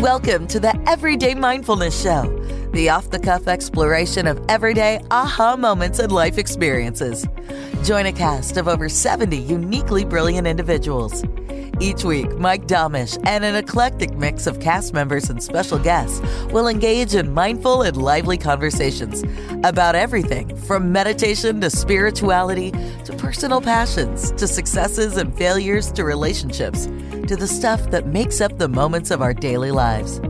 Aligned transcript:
Welcome 0.00 0.46
to 0.46 0.58
the 0.58 0.74
Everyday 0.88 1.34
Mindfulness 1.34 2.02
Show, 2.02 2.22
the 2.72 2.88
off 2.88 3.10
the 3.10 3.18
cuff 3.18 3.46
exploration 3.46 4.26
of 4.26 4.42
everyday 4.48 4.98
aha 5.10 5.56
moments 5.56 5.98
and 5.98 6.10
life 6.10 6.38
experiences. 6.38 7.26
Join 7.84 8.06
a 8.06 8.12
cast 8.12 8.56
of 8.56 8.66
over 8.66 8.88
70 8.88 9.36
uniquely 9.36 10.06
brilliant 10.06 10.46
individuals. 10.46 11.22
Each 11.80 12.04
week, 12.04 12.36
Mike 12.36 12.66
Domitrz 12.66 13.18
and 13.24 13.42
an 13.42 13.56
eclectic 13.56 14.12
mix 14.14 14.46
of 14.46 14.60
cast 14.60 14.92
members 14.92 15.30
and 15.30 15.42
special 15.42 15.78
guests 15.78 16.20
will 16.52 16.68
engage 16.68 17.14
in 17.14 17.32
mindful 17.32 17.80
and 17.80 17.96
lively 17.96 18.36
conversations 18.36 19.24
about 19.64 19.94
everything 19.94 20.54
from 20.54 20.92
meditation 20.92 21.58
to 21.62 21.70
spirituality 21.70 22.70
to 23.04 23.14
personal 23.16 23.62
passions 23.62 24.30
to 24.32 24.46
successes 24.46 25.16
and 25.16 25.34
failures 25.38 25.90
to 25.92 26.04
relationships 26.04 26.84
to 27.26 27.34
the 27.34 27.48
stuff 27.48 27.90
that 27.90 28.06
makes 28.06 28.42
up 28.42 28.58
the 28.58 28.68
moments 28.68 29.10
of 29.10 29.22
our 29.22 29.32
daily 29.32 29.70
lives. 29.70 30.20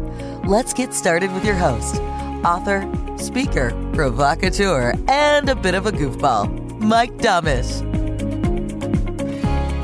Let's 0.44 0.72
get 0.72 0.94
started 0.94 1.32
with 1.32 1.44
your 1.44 1.56
host, 1.56 1.96
author, 2.44 2.88
speaker, 3.18 3.70
provocateur, 3.92 4.94
and 5.08 5.48
a 5.48 5.56
bit 5.56 5.74
of 5.74 5.86
a 5.86 5.90
goofball, 5.90 6.78
Mike 6.78 7.16
Domitrz. 7.18 7.99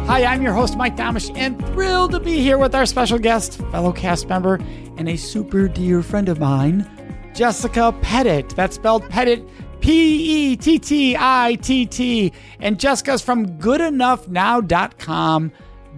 Hi, 0.07 0.25
I'm 0.25 0.41
your 0.41 0.53
host, 0.53 0.77
Mike 0.77 0.95
Domitrz, 0.97 1.37
and 1.37 1.59
thrilled 1.67 2.13
to 2.13 2.21
be 2.21 2.39
here 2.39 2.59
with 2.59 2.77
our 2.77 2.87
special 2.87 3.19
guest, 3.19 3.59
fellow 3.73 3.91
cast 3.93 4.29
member, 4.29 4.61
and 4.97 5.09
a 5.09 5.17
super 5.17 5.67
dear 5.67 6.01
friend 6.01 6.29
of 6.29 6.39
mine, 6.39 6.89
Jessica 7.35 7.93
Pettitt. 8.03 8.51
That's 8.51 8.77
spelled 8.77 9.09
Pettitt, 9.11 9.45
P 9.81 10.53
E 10.53 10.57
T 10.57 10.79
T 10.79 11.17
I 11.19 11.57
T 11.61 11.87
T. 11.87 12.33
And 12.61 12.79
Jessica's 12.79 13.21
from 13.21 13.59
goodenoughnow.com, 13.59 15.53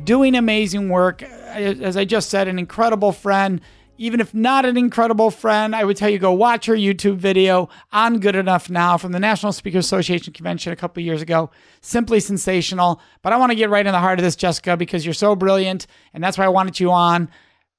doing 0.04 0.34
amazing 0.34 0.88
work. 0.88 1.22
As 1.22 1.98
I 1.98 2.06
just 2.06 2.30
said, 2.30 2.48
an 2.48 2.58
incredible 2.58 3.12
friend 3.12 3.60
even 3.98 4.20
if 4.20 4.32
not 4.32 4.64
an 4.64 4.76
incredible 4.76 5.30
friend, 5.30 5.74
I 5.74 5.84
would 5.84 5.96
tell 5.96 6.08
you 6.08 6.18
go 6.18 6.32
watch 6.32 6.66
her 6.66 6.74
YouTube 6.74 7.16
video 7.16 7.68
on 7.92 8.20
Good 8.20 8.36
Enough 8.36 8.70
Now 8.70 8.96
from 8.96 9.10
the 9.10 9.18
National 9.18 9.52
Speakers 9.52 9.84
Association 9.84 10.32
convention 10.32 10.72
a 10.72 10.76
couple 10.76 11.02
years 11.02 11.20
ago. 11.20 11.50
Simply 11.80 12.20
sensational. 12.20 13.00
But 13.22 13.32
I 13.32 13.36
want 13.36 13.50
to 13.50 13.56
get 13.56 13.70
right 13.70 13.84
in 13.84 13.92
the 13.92 13.98
heart 13.98 14.20
of 14.20 14.24
this, 14.24 14.36
Jessica, 14.36 14.76
because 14.76 15.04
you're 15.04 15.14
so 15.14 15.34
brilliant, 15.34 15.88
and 16.14 16.22
that's 16.22 16.38
why 16.38 16.44
I 16.44 16.48
wanted 16.48 16.78
you 16.78 16.92
on. 16.92 17.28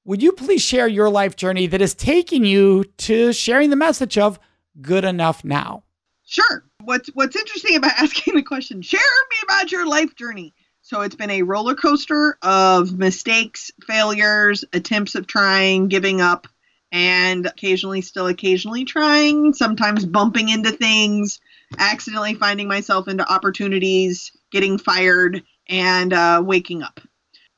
Would 0.04 0.22
you 0.22 0.32
please 0.32 0.62
share 0.62 0.88
your 0.88 1.08
life 1.08 1.36
journey 1.36 1.66
that 1.66 1.80
has 1.80 1.94
taken 1.94 2.44
you 2.44 2.84
to 2.98 3.32
sharing 3.32 3.70
the 3.70 3.76
message 3.76 4.18
of 4.18 4.38
Good 4.80 5.04
Enough 5.04 5.42
Now? 5.42 5.84
Sure. 6.26 6.64
What's 6.84 7.08
What's 7.14 7.36
interesting 7.36 7.76
about 7.76 7.92
asking 7.98 8.34
the 8.34 8.42
question? 8.42 8.82
Share 8.82 9.00
me 9.00 9.36
about 9.44 9.72
your 9.72 9.86
life 9.86 10.14
journey. 10.16 10.54
So 10.90 11.02
it's 11.02 11.14
been 11.14 11.30
a 11.30 11.42
roller 11.42 11.76
coaster 11.76 12.36
of 12.42 12.98
mistakes, 12.98 13.70
failures, 13.86 14.64
attempts 14.72 15.14
of 15.14 15.24
trying, 15.24 15.86
giving 15.86 16.20
up, 16.20 16.48
and 16.90 17.46
occasionally 17.46 18.00
still 18.00 18.26
occasionally 18.26 18.84
trying, 18.84 19.54
sometimes 19.54 20.04
bumping 20.04 20.48
into 20.48 20.72
things, 20.72 21.38
accidentally 21.78 22.34
finding 22.34 22.66
myself 22.66 23.06
into 23.06 23.32
opportunities, 23.32 24.32
getting 24.50 24.78
fired, 24.78 25.44
and 25.68 26.12
uh, 26.12 26.42
waking 26.44 26.82
up. 26.82 26.98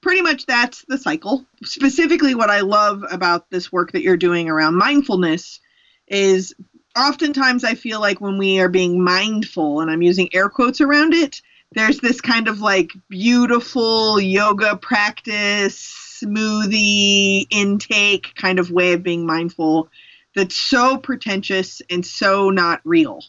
Pretty 0.02 0.20
much 0.20 0.44
that's 0.44 0.84
the 0.86 0.98
cycle. 0.98 1.46
Specifically, 1.64 2.34
what 2.34 2.50
I 2.50 2.60
love 2.60 3.02
about 3.10 3.48
this 3.48 3.72
work 3.72 3.92
that 3.92 4.02
you're 4.02 4.18
doing 4.18 4.50
around 4.50 4.76
mindfulness 4.76 5.58
is 6.06 6.54
oftentimes 6.94 7.64
I 7.64 7.76
feel 7.76 7.98
like 7.98 8.20
when 8.20 8.36
we 8.36 8.60
are 8.60 8.68
being 8.68 9.02
mindful, 9.02 9.80
and 9.80 9.90
I'm 9.90 10.02
using 10.02 10.28
air 10.34 10.50
quotes 10.50 10.82
around 10.82 11.14
it, 11.14 11.40
there's 11.74 12.00
this 12.00 12.20
kind 12.20 12.48
of 12.48 12.60
like 12.60 12.92
beautiful 13.08 14.20
yoga 14.20 14.76
practice, 14.76 16.20
smoothie 16.22 17.46
intake 17.50 18.34
kind 18.36 18.58
of 18.58 18.70
way 18.70 18.92
of 18.92 19.02
being 19.02 19.26
mindful 19.26 19.88
that's 20.34 20.56
so 20.56 20.96
pretentious 20.96 21.82
and 21.90 22.04
so 22.04 22.50
not 22.50 22.80
real. 22.84 23.22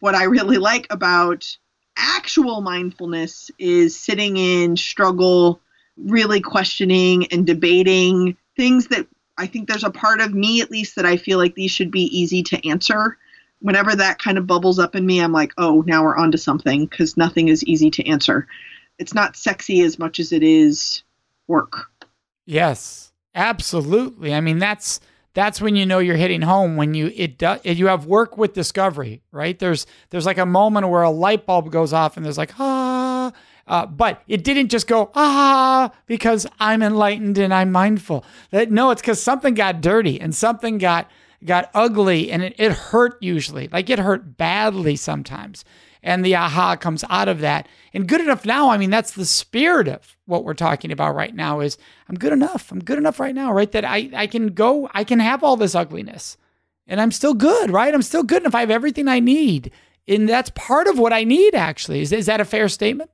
What 0.00 0.14
I 0.14 0.24
really 0.24 0.58
like 0.58 0.86
about 0.90 1.46
actual 1.96 2.60
mindfulness 2.60 3.50
is 3.58 3.98
sitting 3.98 4.36
in 4.36 4.76
struggle, 4.76 5.60
really 5.96 6.40
questioning 6.40 7.26
and 7.28 7.46
debating 7.46 8.36
things 8.56 8.88
that 8.88 9.06
I 9.38 9.46
think 9.46 9.68
there's 9.68 9.84
a 9.84 9.90
part 9.90 10.20
of 10.20 10.34
me, 10.34 10.60
at 10.60 10.70
least, 10.70 10.96
that 10.96 11.06
I 11.06 11.16
feel 11.16 11.38
like 11.38 11.54
these 11.54 11.70
should 11.70 11.90
be 11.90 12.04
easy 12.18 12.42
to 12.44 12.68
answer 12.68 13.18
whenever 13.60 13.94
that 13.96 14.18
kind 14.18 14.38
of 14.38 14.46
bubbles 14.46 14.78
up 14.78 14.94
in 14.94 15.06
me, 15.06 15.20
I'm 15.20 15.32
like, 15.32 15.52
oh, 15.58 15.82
now 15.86 16.02
we're 16.02 16.16
onto 16.16 16.38
something 16.38 16.86
because 16.86 17.16
nothing 17.16 17.48
is 17.48 17.64
easy 17.64 17.90
to 17.92 18.06
answer. 18.06 18.46
It's 18.98 19.14
not 19.14 19.36
sexy 19.36 19.82
as 19.82 19.98
much 19.98 20.20
as 20.20 20.32
it 20.32 20.42
is 20.42 21.02
work. 21.48 21.90
Yes, 22.46 23.12
absolutely. 23.34 24.34
I 24.34 24.40
mean, 24.40 24.58
that's 24.58 25.00
that's 25.34 25.60
when 25.60 25.76
you 25.76 25.84
know 25.84 25.98
you're 25.98 26.16
hitting 26.16 26.40
home 26.40 26.76
when 26.76 26.94
you 26.94 27.12
it 27.14 27.36
does 27.36 27.60
you 27.64 27.88
have 27.88 28.06
work 28.06 28.38
with 28.38 28.54
discovery, 28.54 29.22
right? 29.32 29.58
There's 29.58 29.86
there's 30.10 30.26
like 30.26 30.38
a 30.38 30.46
moment 30.46 30.88
where 30.88 31.02
a 31.02 31.10
light 31.10 31.44
bulb 31.44 31.70
goes 31.70 31.92
off 31.92 32.16
and 32.16 32.24
there's 32.24 32.38
like 32.38 32.58
ah. 32.58 33.32
Uh, 33.68 33.84
but 33.84 34.22
it 34.28 34.44
didn't 34.44 34.68
just 34.68 34.86
go 34.86 35.10
ah 35.16 35.90
because 36.06 36.46
I'm 36.60 36.82
enlightened 36.82 37.36
and 37.36 37.52
I'm 37.52 37.72
mindful. 37.72 38.24
That 38.50 38.70
no, 38.70 38.90
it's 38.90 39.02
because 39.02 39.20
something 39.20 39.54
got 39.54 39.80
dirty 39.80 40.20
and 40.20 40.34
something 40.34 40.78
got 40.78 41.10
got 41.46 41.70
ugly 41.74 42.30
and 42.30 42.42
it, 42.42 42.54
it 42.58 42.72
hurt 42.72 43.16
usually. 43.22 43.68
Like 43.68 43.88
it 43.88 43.98
hurt 43.98 44.36
badly 44.36 44.96
sometimes. 44.96 45.64
And 46.02 46.24
the 46.24 46.36
aha 46.36 46.76
comes 46.76 47.04
out 47.10 47.28
of 47.28 47.40
that. 47.40 47.66
And 47.92 48.06
good 48.06 48.20
enough 48.20 48.44
now, 48.44 48.70
I 48.70 48.78
mean, 48.78 48.90
that's 48.90 49.12
the 49.12 49.24
spirit 49.24 49.88
of 49.88 50.16
what 50.26 50.44
we're 50.44 50.54
talking 50.54 50.92
about 50.92 51.14
right 51.14 51.34
now 51.34 51.60
is 51.60 51.78
I'm 52.08 52.16
good 52.16 52.32
enough. 52.32 52.70
I'm 52.70 52.80
good 52.80 52.98
enough 52.98 53.18
right 53.18 53.34
now, 53.34 53.52
right? 53.52 53.70
That 53.72 53.84
I, 53.84 54.10
I 54.14 54.26
can 54.26 54.48
go, 54.48 54.88
I 54.92 55.02
can 55.02 55.18
have 55.18 55.42
all 55.42 55.56
this 55.56 55.74
ugliness 55.74 56.36
and 56.86 57.00
I'm 57.00 57.10
still 57.10 57.34
good, 57.34 57.70
right? 57.70 57.92
I'm 57.92 58.02
still 58.02 58.22
good 58.22 58.42
enough. 58.42 58.54
I 58.54 58.60
have 58.60 58.70
everything 58.70 59.08
I 59.08 59.20
need. 59.20 59.72
And 60.06 60.28
that's 60.28 60.50
part 60.50 60.86
of 60.86 60.98
what 60.98 61.12
I 61.12 61.24
need, 61.24 61.54
actually. 61.54 62.00
Is, 62.00 62.12
is 62.12 62.26
that 62.26 62.40
a 62.40 62.44
fair 62.44 62.68
statement? 62.68 63.10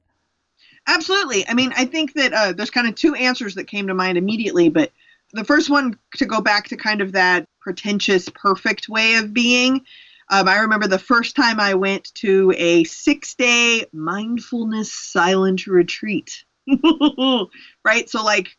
Absolutely. 0.87 1.49
I 1.49 1.55
mean, 1.55 1.73
I 1.77 1.85
think 1.85 2.15
that 2.15 2.33
uh, 2.33 2.53
there's 2.53 2.71
kind 2.71 2.89
of 2.89 2.95
two 2.95 3.15
answers 3.15 3.55
that 3.55 3.69
came 3.69 3.87
to 3.87 3.95
mind 3.95 4.19
immediately, 4.19 4.69
but 4.69 4.93
the 5.33 5.45
first 5.45 5.71
one 5.71 5.99
to 6.17 6.27
go 6.27 6.41
back 6.41 6.69
to 6.69 6.77
kind 6.77 7.01
of 7.01 7.13
that 7.13 7.47
pretentious, 7.61 8.29
perfect 8.29 8.89
way 8.89 9.17
of 9.17 9.33
being. 9.33 9.83
Um, 10.31 10.49
I 10.49 10.59
remember 10.59 10.87
the 10.87 10.99
first 10.99 11.37
time 11.37 11.61
I 11.61 11.75
went 11.75 12.13
to 12.17 12.53
a 12.57 12.85
six 12.85 13.35
day 13.35 13.85
mindfulness 13.93 14.93
silent 14.93 15.67
retreat. 15.67 16.45
right? 17.85 18.09
So, 18.09 18.25
like 18.25 18.57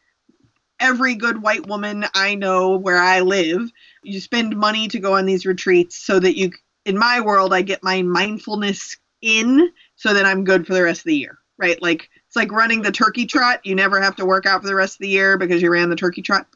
every 0.79 1.15
good 1.15 1.41
white 1.41 1.65
woman 1.67 2.05
I 2.13 2.35
know 2.35 2.77
where 2.77 2.97
I 2.97 3.21
live, 3.21 3.71
you 4.03 4.19
spend 4.19 4.55
money 4.57 4.87
to 4.89 4.99
go 4.99 5.15
on 5.15 5.25
these 5.25 5.45
retreats 5.45 5.97
so 5.97 6.19
that 6.19 6.37
you, 6.37 6.51
in 6.85 6.97
my 6.97 7.21
world, 7.21 7.53
I 7.53 7.61
get 7.61 7.83
my 7.83 8.01
mindfulness 8.01 8.97
in 9.21 9.71
so 9.95 10.13
that 10.13 10.25
I'm 10.25 10.43
good 10.43 10.67
for 10.67 10.73
the 10.73 10.83
rest 10.83 11.01
of 11.01 11.05
the 11.05 11.17
year. 11.17 11.37
Right? 11.57 11.81
Like 11.81 12.09
it's 12.33 12.35
like 12.35 12.51
running 12.51 12.81
the 12.81 12.91
turkey 12.91 13.27
trot. 13.27 13.63
You 13.63 13.75
never 13.75 14.01
have 14.01 14.15
to 14.15 14.25
work 14.25 14.47
out 14.47 14.61
for 14.61 14.67
the 14.67 14.73
rest 14.73 14.95
of 14.95 14.99
the 15.01 15.07
year 15.07 15.37
because 15.37 15.61
you 15.61 15.71
ran 15.71 15.91
the 15.91 15.95
turkey 15.95 16.23
trot. 16.23 16.47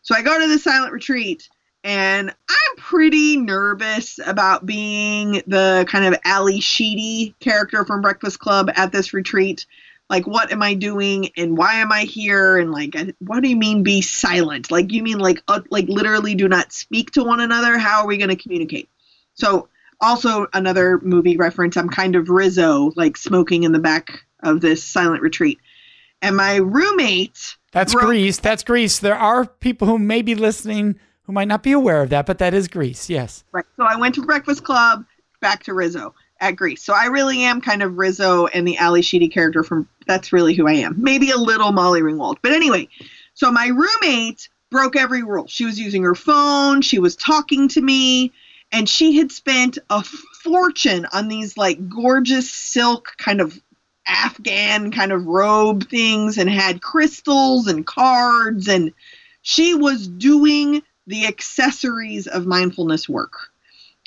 So 0.00 0.14
I 0.14 0.22
go 0.22 0.40
to 0.40 0.48
the 0.48 0.58
silent 0.58 0.94
retreat 0.94 1.46
and 1.84 2.30
I'm 2.30 2.76
pretty 2.78 3.36
nervous 3.36 4.18
about 4.24 4.64
being 4.64 5.42
the 5.46 5.84
kind 5.90 6.06
of 6.06 6.18
Ally 6.24 6.60
Sheedy 6.60 7.34
character 7.38 7.84
from 7.84 8.00
Breakfast 8.00 8.38
Club 8.38 8.70
at 8.74 8.92
this 8.92 9.12
retreat. 9.12 9.66
Like, 10.08 10.26
what 10.26 10.52
am 10.52 10.62
I 10.62 10.72
doing, 10.72 11.28
and 11.36 11.56
why 11.56 11.74
am 11.74 11.92
I 11.92 12.00
here? 12.00 12.56
And 12.56 12.72
like, 12.72 12.96
what 13.18 13.42
do 13.42 13.48
you 13.48 13.56
mean 13.56 13.82
be 13.82 14.00
silent? 14.00 14.70
Like, 14.70 14.90
you 14.90 15.02
mean 15.02 15.18
like, 15.18 15.42
uh, 15.48 15.60
like 15.70 15.86
literally 15.86 16.34
do 16.34 16.48
not 16.48 16.72
speak 16.72 17.10
to 17.12 17.22
one 17.22 17.40
another? 17.40 17.78
How 17.78 18.00
are 18.00 18.06
we 18.06 18.16
going 18.16 18.30
to 18.30 18.42
communicate? 18.42 18.88
So, 19.34 19.68
also 20.00 20.46
another 20.54 20.98
movie 21.00 21.36
reference. 21.36 21.76
I'm 21.76 21.90
kind 21.90 22.16
of 22.16 22.30
Rizzo, 22.30 22.90
like 22.96 23.18
smoking 23.18 23.64
in 23.64 23.72
the 23.72 23.78
back 23.78 24.24
of 24.42 24.60
this 24.60 24.82
silent 24.82 25.22
retreat, 25.22 25.58
and 26.22 26.36
my 26.36 26.56
roommate. 26.56 27.56
That's 27.72 27.94
Grease. 27.94 28.40
That's 28.40 28.64
Grease. 28.64 28.98
There 28.98 29.16
are 29.16 29.46
people 29.46 29.86
who 29.86 29.98
may 29.98 30.22
be 30.22 30.34
listening 30.34 30.98
who 31.22 31.32
might 31.32 31.46
not 31.48 31.62
be 31.62 31.70
aware 31.72 32.02
of 32.02 32.10
that, 32.10 32.26
but 32.26 32.38
that 32.38 32.54
is 32.54 32.66
Grease. 32.66 33.08
yes. 33.08 33.44
Right. 33.52 33.64
So 33.76 33.84
I 33.84 33.96
went 33.96 34.16
to 34.16 34.22
Breakfast 34.22 34.64
Club, 34.64 35.04
back 35.40 35.62
to 35.64 35.74
Rizzo 35.74 36.14
at 36.40 36.56
Grease. 36.56 36.82
So 36.82 36.92
I 36.94 37.06
really 37.06 37.42
am 37.42 37.60
kind 37.60 37.82
of 37.82 37.98
Rizzo 37.98 38.46
and 38.48 38.66
the 38.66 38.76
Ally 38.78 39.00
Sheedy 39.00 39.28
character 39.28 39.62
from 39.62 39.88
that's 40.06 40.32
really 40.32 40.54
who 40.54 40.66
I 40.66 40.72
am. 40.72 41.00
Maybe 41.02 41.30
a 41.30 41.36
little 41.36 41.72
Molly 41.72 42.00
Ringwald. 42.00 42.36
But 42.42 42.52
anyway, 42.52 42.88
So 43.34 43.50
my 43.52 43.68
roommate 43.68 44.48
broke 44.70 44.96
every 44.96 45.22
rule. 45.22 45.46
She 45.46 45.64
was 45.64 45.78
using 45.78 46.02
her 46.02 46.14
phone, 46.14 46.82
she 46.82 46.98
was 46.98 47.16
talking 47.16 47.68
to 47.68 47.80
me, 47.80 48.32
and 48.72 48.88
she 48.88 49.16
had 49.16 49.32
spent 49.32 49.78
a 49.88 50.02
fortune 50.02 51.06
on 51.12 51.28
these 51.28 51.56
like 51.56 51.88
gorgeous 51.88 52.50
silk 52.50 53.12
kind 53.18 53.40
of 53.40 53.60
Afghan 54.06 54.90
kind 54.90 55.12
of 55.12 55.26
robe 55.26 55.88
things 55.88 56.38
and 56.38 56.48
had 56.48 56.82
crystals 56.82 57.66
and 57.66 57.86
cards 57.86 58.68
and 58.68 58.92
she 59.42 59.74
was 59.74 60.06
doing 60.06 60.82
the 61.06 61.26
accessories 61.26 62.26
of 62.26 62.46
mindfulness 62.46 63.08
work. 63.08 63.32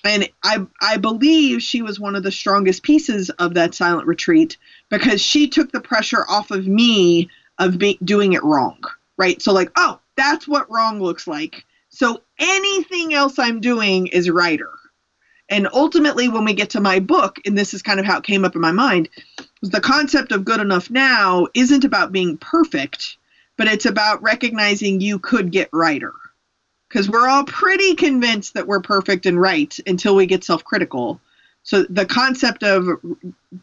And 0.03 0.27
I 0.43 0.65
I 0.81 0.97
believe 0.97 1.63
she 1.63 1.81
was 1.81 1.99
one 1.99 2.15
of 2.15 2.23
the 2.23 2.31
strongest 2.31 2.83
pieces 2.83 3.29
of 3.31 3.53
that 3.53 3.73
silent 3.73 4.07
retreat 4.07 4.57
because 4.89 5.21
she 5.21 5.47
took 5.47 5.71
the 5.71 5.81
pressure 5.81 6.25
off 6.29 6.51
of 6.51 6.67
me 6.67 7.29
of 7.57 7.77
be, 7.77 7.97
doing 8.03 8.33
it 8.33 8.43
wrong. 8.43 8.79
Right? 9.17 9.41
So 9.41 9.53
like, 9.53 9.71
oh, 9.75 9.99
that's 10.17 10.47
what 10.47 10.69
wrong 10.71 11.01
looks 11.01 11.27
like. 11.27 11.65
So 11.89 12.21
anything 12.39 13.13
else 13.13 13.39
I'm 13.39 13.61
doing 13.61 14.07
is 14.07 14.29
righter. 14.29 14.71
And 15.49 15.67
ultimately, 15.71 16.29
when 16.29 16.45
we 16.45 16.53
get 16.53 16.71
to 16.71 16.81
my 16.81 16.99
book, 16.99 17.37
and 17.45 17.57
this 17.57 17.73
is 17.73 17.81
kind 17.81 17.99
of 17.99 18.05
how 18.05 18.17
it 18.17 18.23
came 18.23 18.43
up 18.43 18.55
in 18.55 18.61
my 18.61 18.71
mind, 18.71 19.09
the 19.63 19.81
concept 19.81 20.31
of 20.33 20.43
good 20.43 20.59
enough 20.59 20.89
now 20.89 21.47
isn't 21.53 21.85
about 21.85 22.11
being 22.11 22.37
perfect, 22.37 23.17
but 23.57 23.67
it's 23.67 23.85
about 23.85 24.21
recognizing 24.21 24.99
you 24.99 25.19
could 25.19 25.51
get 25.51 25.69
righter. 25.71 26.13
Because 26.89 27.09
we're 27.09 27.27
all 27.27 27.45
pretty 27.45 27.95
convinced 27.95 28.53
that 28.53 28.67
we're 28.67 28.81
perfect 28.81 29.25
and 29.25 29.39
right 29.39 29.75
until 29.87 30.15
we 30.15 30.25
get 30.25 30.43
self 30.43 30.63
critical. 30.63 31.19
So 31.63 31.83
the 31.83 32.05
concept 32.05 32.61
of 32.63 32.87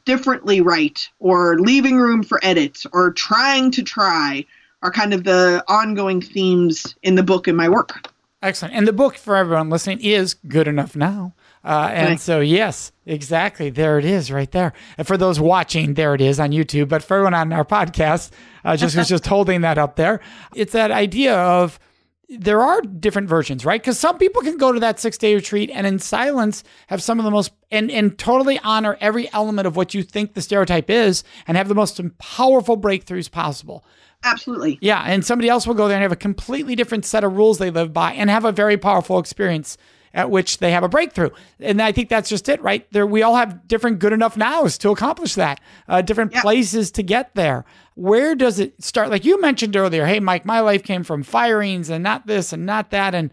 differently 0.07 0.63
right 0.63 1.07
or 1.19 1.59
leaving 1.61 1.99
room 1.99 2.23
for 2.23 2.41
edits 2.43 2.87
or 2.93 3.13
trying 3.13 3.71
to 3.73 3.83
try 3.83 4.47
are 4.83 4.91
kind 4.91 5.13
of 5.13 5.25
the 5.25 5.63
ongoing 5.69 6.23
themes 6.23 6.97
in 7.03 7.15
the 7.15 7.23
book 7.23 7.47
and 7.47 7.57
my 7.57 7.69
work. 7.69 8.09
Excellent. 8.43 8.75
And 8.75 8.89
the 8.89 8.95
book 8.95 9.17
for 9.17 9.37
everyone 9.37 9.69
listening 9.69 10.01
is 10.01 10.33
good 10.33 10.67
enough 10.67 10.97
now. 10.97 11.35
Uh, 11.63 11.91
and 11.93 12.09
right. 12.11 12.21
so, 12.21 12.41
yes, 12.41 12.91
exactly. 13.05 13.71
There 13.71 13.99
it 13.99 14.05
is 14.05 14.33
right 14.33 14.51
there. 14.51 14.73
And 14.97 15.07
for 15.07 15.17
those 15.17 15.39
watching, 15.39 15.95
there 15.95 16.15
it 16.15 16.21
is 16.21 16.41
on 16.41 16.53
YouTube. 16.53 16.89
But 16.89 17.03
for 17.03 17.17
everyone 17.17 17.35
on 17.35 17.53
our 17.53 17.65
podcast, 17.65 18.31
uh, 18.65 18.77
just 18.77 18.97
was 18.97 19.09
just 19.11 19.27
holding 19.27 19.61
that 19.61 19.77
up 19.79 19.97
there. 19.97 20.21
It's 20.55 20.73
that 20.73 20.91
idea 20.91 21.37
of 21.37 21.79
there 22.31 22.63
are 22.63 22.81
different 22.81 23.29
versions, 23.29 23.65
right? 23.65 23.81
Because 23.81 23.99
some 23.99 24.17
people 24.17 24.41
can 24.41 24.57
go 24.57 24.73
to 24.73 24.81
that 24.81 25.01
six 25.01 25.19
day 25.19 25.35
retreat 25.35 25.71
and 25.73 25.87
in 25.87 25.99
silence 25.99 26.63
have 26.87 27.03
some 27.03 27.19
of 27.19 27.25
the 27.25 27.31
most 27.31 27.53
and 27.71 27.91
and 27.91 28.17
totally 28.19 28.59
honor 28.61 28.97
every 29.01 29.31
element 29.33 29.67
of 29.67 29.77
what 29.77 29.95
you 29.95 30.03
think 30.03 30.35
the 30.35 30.43
stereotype 30.43 30.89
is 30.89 31.25
and 31.47 31.57
have 31.57 31.69
the 31.69 31.75
most 31.75 32.01
powerful 32.19 32.79
breakthroughs 32.79 33.31
possible. 33.31 33.85
Absolutely. 34.23 34.79
Yeah. 34.81 35.03
And 35.05 35.25
somebody 35.25 35.49
else 35.49 35.67
will 35.67 35.75
go 35.75 35.89
there 35.89 35.97
and 35.97 36.03
have 36.03 36.13
a 36.13 36.17
completely 36.17 36.77
different 36.77 37.05
set 37.05 37.25
of 37.25 37.37
rules 37.37 37.59
they 37.59 37.71
live 37.71 37.93
by 37.93 38.13
and 38.13 38.31
have 38.31 38.45
a 38.45 38.53
very 38.53 38.77
powerful 38.77 39.19
experience 39.19 39.77
at 40.13 40.31
which 40.31 40.59
they 40.59 40.73
have 40.73 40.83
a 40.83 40.89
breakthrough. 40.89 41.31
And 41.61 41.81
I 41.81 41.93
think 41.93 42.09
that's 42.09 42.29
just 42.29 42.49
it, 42.49 42.61
right? 42.63 42.91
There, 42.93 43.07
we 43.07 43.23
all 43.23 43.37
have 43.37 43.67
different 43.69 44.01
good 44.01 44.13
enough 44.13 44.37
nows 44.37 44.77
to 44.79 44.91
accomplish 44.91 45.35
that, 45.35 45.61
uh, 45.89 46.03
different 46.03 46.33
yep. 46.33 46.43
places 46.43 46.91
to 46.93 47.03
get 47.03 47.35
there. 47.35 47.65
Where 47.95 48.35
does 48.35 48.59
it 48.59 48.83
start? 48.83 49.11
Like 49.11 49.25
you 49.25 49.41
mentioned 49.41 49.77
earlier, 49.77 50.07
hey, 50.07 50.21
Mike, 50.21 50.45
my 50.45 50.61
life 50.61 50.83
came 50.83 51.05
from 51.05 51.23
firings 51.23 51.91
and 51.91 52.03
not 52.03 52.27
this 52.27 52.53
and 52.53 52.67
not 52.67 52.91
that. 52.91 53.15
And 53.15 53.31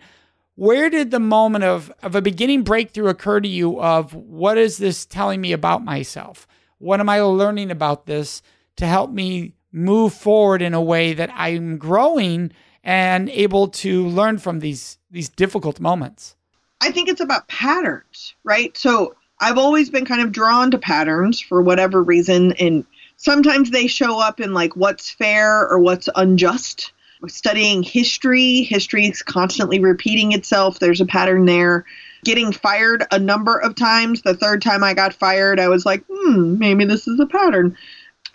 where 0.56 0.90
did 0.90 1.12
the 1.12 1.20
moment 1.20 1.64
of, 1.64 1.92
of 2.04 2.16
a 2.16 2.22
beginning 2.22 2.64
breakthrough 2.64 3.10
occur 3.10 3.40
to 3.40 3.48
you 3.48 3.80
of 3.80 4.14
what 4.14 4.58
is 4.58 4.78
this 4.78 5.06
telling 5.06 5.42
me 5.42 5.52
about 5.54 5.84
myself? 5.84 6.48
What 6.80 7.00
am 7.00 7.10
I 7.10 7.22
learning 7.22 7.72
about 7.72 8.06
this 8.06 8.42
to 8.78 8.86
help 8.86 9.12
me 9.12 9.54
move 9.72 10.14
forward 10.14 10.62
in 10.62 10.74
a 10.74 10.82
way 10.82 11.14
that 11.14 11.32
I'm 11.34 11.78
growing 11.78 12.52
and 12.84 13.30
able 13.30 13.68
to 13.68 14.08
learn 14.08 14.38
from 14.38 14.60
these 14.60 14.98
these 15.10 15.30
difficult 15.30 15.80
moments? 15.80 16.37
I 16.82 16.92
think 16.92 17.10
it's 17.10 17.22
about 17.22 17.48
patterns, 17.48 18.36
right? 18.44 18.76
So 18.78 19.16
I've 19.40 19.58
always 19.58 19.90
been 19.90 20.06
kind 20.06 20.22
of 20.22 20.32
drawn 20.32 20.72
to 20.72 20.78
patterns 20.78 21.40
for 21.40 21.62
whatever 21.62 22.02
reason 22.02 22.54
and 22.54 22.86
sometimes 23.18 23.72
they 23.72 23.88
show 23.88 24.20
up 24.20 24.40
in 24.40 24.54
like 24.54 24.76
what's 24.76 25.10
fair 25.10 25.68
or 25.68 25.80
what's 25.80 26.10
unjust. 26.16 26.92
Studying 27.28 27.82
history, 27.82 28.62
history 28.62 29.08
is 29.08 29.24
constantly 29.24 29.80
repeating 29.80 30.34
itself. 30.34 30.78
There's 30.78 31.02
a 31.02 31.06
pattern 31.06 31.46
there. 31.46 31.84
Getting 32.24 32.52
fired 32.52 33.06
a 33.12 33.18
number 33.18 33.58
of 33.58 33.74
times. 33.74 34.22
The 34.22 34.36
third 34.36 34.62
time 34.62 34.84
I 34.84 34.94
got 34.94 35.14
fired, 35.14 35.60
I 35.60 35.68
was 35.68 35.84
like, 35.84 36.04
hmm, 36.08 36.60
maybe 36.60 36.86
this 36.86 37.08
is 37.08 37.20
a 37.20 37.26
pattern 37.26 37.76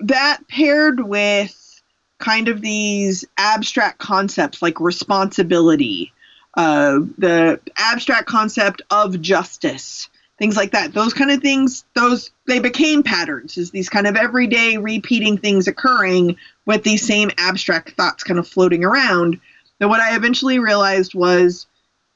that 0.03 0.41
paired 0.49 1.01
with 1.01 1.83
kind 2.19 2.49
of 2.49 2.61
these 2.61 3.25
abstract 3.39 3.99
concepts 3.99 4.63
like 4.63 4.81
responsibility, 4.81 6.13
uh, 6.55 7.01
the 7.19 7.61
abstract 7.77 8.27
concept 8.27 8.83
of 8.91 9.21
justice, 9.21 10.09
things 10.39 10.57
like 10.57 10.73
that. 10.73 10.93
Those 10.93 11.15
kind 11.15 11.31
of 11.31 11.41
things, 11.41 11.85
those 11.95 12.31
they 12.47 12.59
became 12.59 13.03
patterns, 13.03 13.57
is 13.57 13.71
these 13.71 13.89
kind 13.89 14.07
of 14.07 14.17
everyday 14.17 14.77
repeating 14.77 15.39
things 15.39 15.69
occurring 15.69 16.37
with 16.67 16.83
these 16.83 17.07
same 17.07 17.31
abstract 17.39 17.93
thoughts 17.93 18.25
kind 18.25 18.39
of 18.39 18.47
floating 18.47 18.85
around. 18.85 19.41
That 19.79 19.89
what 19.89 20.01
I 20.01 20.15
eventually 20.15 20.59
realized 20.59 21.15
was 21.15 21.67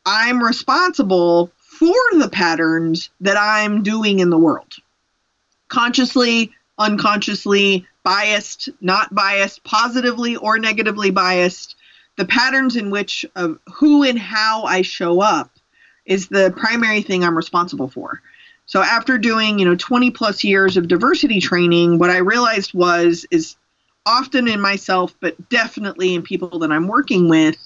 I'm 0.04 0.42
responsible 0.42 1.50
for 1.58 1.94
the 2.12 2.28
patterns 2.30 3.10
that 3.20 3.36
I'm 3.36 3.82
doing 3.82 4.20
in 4.20 4.30
the 4.30 4.38
world. 4.38 4.74
Consciously, 5.68 6.52
unconsciously 6.78 7.86
biased, 8.02 8.68
not 8.80 9.14
biased, 9.14 9.64
positively 9.64 10.36
or 10.36 10.58
negatively 10.58 11.10
biased. 11.10 11.74
The 12.16 12.24
patterns 12.24 12.76
in 12.76 12.90
which 12.90 13.24
of 13.34 13.58
who 13.74 14.02
and 14.02 14.18
how 14.18 14.64
I 14.64 14.82
show 14.82 15.20
up 15.20 15.50
is 16.04 16.28
the 16.28 16.52
primary 16.56 17.02
thing 17.02 17.24
I'm 17.24 17.36
responsible 17.36 17.88
for. 17.88 18.22
So 18.66 18.82
after 18.82 19.18
doing, 19.18 19.58
you 19.58 19.64
know, 19.64 19.76
20 19.76 20.10
plus 20.10 20.42
years 20.42 20.76
of 20.76 20.88
diversity 20.88 21.40
training, 21.40 21.98
what 21.98 22.10
I 22.10 22.18
realized 22.18 22.74
was 22.74 23.26
is 23.30 23.56
often 24.04 24.48
in 24.48 24.60
myself, 24.60 25.14
but 25.20 25.48
definitely 25.48 26.14
in 26.14 26.22
people 26.22 26.58
that 26.60 26.72
I'm 26.72 26.88
working 26.88 27.28
with, 27.28 27.56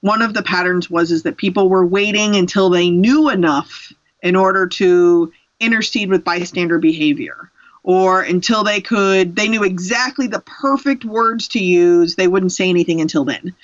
one 0.00 0.22
of 0.22 0.34
the 0.34 0.42
patterns 0.42 0.90
was 0.90 1.10
is 1.10 1.22
that 1.22 1.36
people 1.38 1.68
were 1.68 1.86
waiting 1.86 2.36
until 2.36 2.68
they 2.68 2.90
knew 2.90 3.30
enough 3.30 3.92
in 4.22 4.36
order 4.36 4.66
to 4.66 5.32
intercede 5.60 6.10
with 6.10 6.24
bystander 6.24 6.78
behavior 6.78 7.50
or 7.82 8.22
until 8.22 8.64
they 8.64 8.80
could 8.80 9.36
they 9.36 9.48
knew 9.48 9.62
exactly 9.62 10.26
the 10.26 10.40
perfect 10.40 11.04
words 11.04 11.48
to 11.48 11.62
use 11.62 12.16
they 12.16 12.26
wouldn't 12.26 12.52
say 12.52 12.68
anything 12.68 13.00
until 13.00 13.24
then 13.24 13.54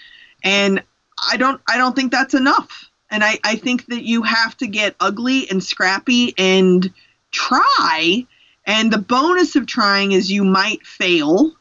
and 0.42 0.82
i 1.30 1.36
don't 1.36 1.60
i 1.68 1.76
don't 1.76 1.94
think 1.96 2.12
that's 2.12 2.34
enough. 2.34 2.90
And 3.10 3.24
i 3.24 3.38
i 3.44 3.56
think 3.56 3.86
that 3.86 4.02
you 4.02 4.22
have 4.22 4.56
to 4.58 4.66
get 4.66 4.96
ugly 5.00 5.48
and 5.50 5.62
scrappy 5.62 6.34
and 6.38 6.92
try. 7.30 8.26
And 8.66 8.92
the 8.92 8.98
bonus 8.98 9.56
of 9.56 9.66
trying 9.66 10.12
is 10.12 10.30
you 10.30 10.44
might 10.44 10.86
fail 10.86 11.52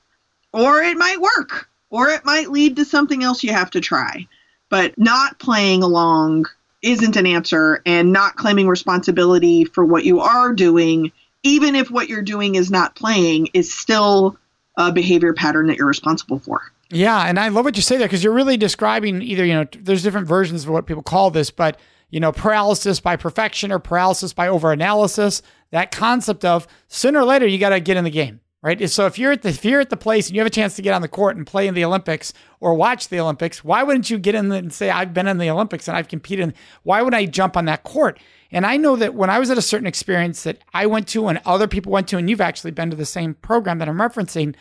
or 0.53 0.81
it 0.81 0.97
might 0.97 1.21
work 1.21 1.69
or 1.89 2.09
it 2.09 2.25
might 2.25 2.51
lead 2.51 2.75
to 2.75 2.85
something 2.85 3.23
else 3.23 3.43
you 3.43 3.51
have 3.51 3.71
to 3.71 3.81
try. 3.81 4.27
But 4.69 4.97
not 4.97 5.39
playing 5.39 5.81
along 5.81 6.45
isn't 6.81 7.15
an 7.15 7.25
answer 7.25 7.81
and 7.85 8.11
not 8.11 8.35
claiming 8.35 8.67
responsibility 8.67 9.65
for 9.65 9.83
what 9.83 10.05
you 10.05 10.19
are 10.19 10.53
doing 10.53 11.11
even 11.43 11.75
if 11.75 11.89
what 11.89 12.09
you're 12.09 12.21
doing 12.21 12.55
is 12.55 12.69
not 12.69 12.95
playing, 12.95 13.49
is 13.53 13.73
still 13.73 14.37
a 14.77 14.91
behavior 14.91 15.33
pattern 15.33 15.67
that 15.67 15.77
you're 15.77 15.87
responsible 15.87 16.39
for. 16.39 16.61
Yeah, 16.91 17.27
and 17.27 17.39
I 17.39 17.49
love 17.49 17.65
what 17.65 17.75
you 17.75 17.83
say 17.83 17.97
there 17.97 18.07
because 18.07 18.23
you're 18.23 18.33
really 18.33 18.57
describing 18.57 19.21
either, 19.21 19.45
you 19.45 19.53
know, 19.53 19.65
there's 19.77 20.01
different 20.01 20.27
versions 20.27 20.63
of 20.63 20.69
what 20.71 20.87
people 20.87 21.03
call 21.03 21.29
this, 21.29 21.51
but 21.51 21.79
you 22.09 22.19
know, 22.19 22.31
paralysis 22.31 22.99
by 22.99 23.15
perfection 23.15 23.71
or 23.71 23.77
paralysis 23.77 24.33
by 24.33 24.47
overanalysis. 24.47 25.43
That 25.71 25.91
concept 25.91 26.43
of 26.43 26.67
sooner 26.87 27.19
or 27.19 27.25
later 27.25 27.45
you 27.45 27.59
got 27.59 27.69
to 27.69 27.79
get 27.79 27.97
in 27.97 28.03
the 28.03 28.09
game, 28.09 28.41
right? 28.63 28.89
So 28.89 29.05
if 29.05 29.19
you're 29.19 29.33
at 29.33 29.43
the 29.43 29.49
if 29.49 29.63
you're 29.63 29.81
at 29.81 29.91
the 29.91 29.97
place 29.97 30.27
and 30.27 30.35
you 30.35 30.39
have 30.39 30.47
a 30.47 30.49
chance 30.49 30.75
to 30.77 30.81
get 30.81 30.95
on 30.95 31.03
the 31.03 31.07
court 31.07 31.37
and 31.37 31.45
play 31.45 31.67
in 31.67 31.75
the 31.75 31.85
Olympics 31.85 32.33
or 32.59 32.73
watch 32.73 33.09
the 33.09 33.19
Olympics, 33.19 33.63
why 33.63 33.83
wouldn't 33.83 34.09
you 34.09 34.17
get 34.17 34.33
in 34.33 34.51
and 34.51 34.73
say 34.73 34.89
I've 34.89 35.13
been 35.13 35.27
in 35.27 35.37
the 35.37 35.51
Olympics 35.51 35.87
and 35.87 35.95
I've 35.95 36.07
competed? 36.07 36.55
Why 36.81 37.03
would 37.03 37.13
I 37.13 37.27
jump 37.27 37.55
on 37.55 37.65
that 37.65 37.83
court? 37.83 38.19
And 38.51 38.65
I 38.65 38.77
know 38.77 38.95
that 38.95 39.13
when 39.13 39.29
I 39.29 39.37
was 39.37 39.51
at 39.51 39.59
a 39.59 39.61
certain 39.61 39.85
experience 39.85 40.41
that 40.41 40.57
I 40.73 40.87
went 40.87 41.07
to 41.09 41.27
and 41.27 41.39
other 41.45 41.67
people 41.67 41.91
went 41.91 42.07
to, 42.07 42.17
and 42.17 42.27
you've 42.27 42.41
actually 42.41 42.71
been 42.71 42.89
to 42.89 42.95
the 42.95 43.05
same 43.05 43.35
program 43.35 43.77
that 43.77 43.87
I'm 43.87 43.99
referencing, 43.99 44.55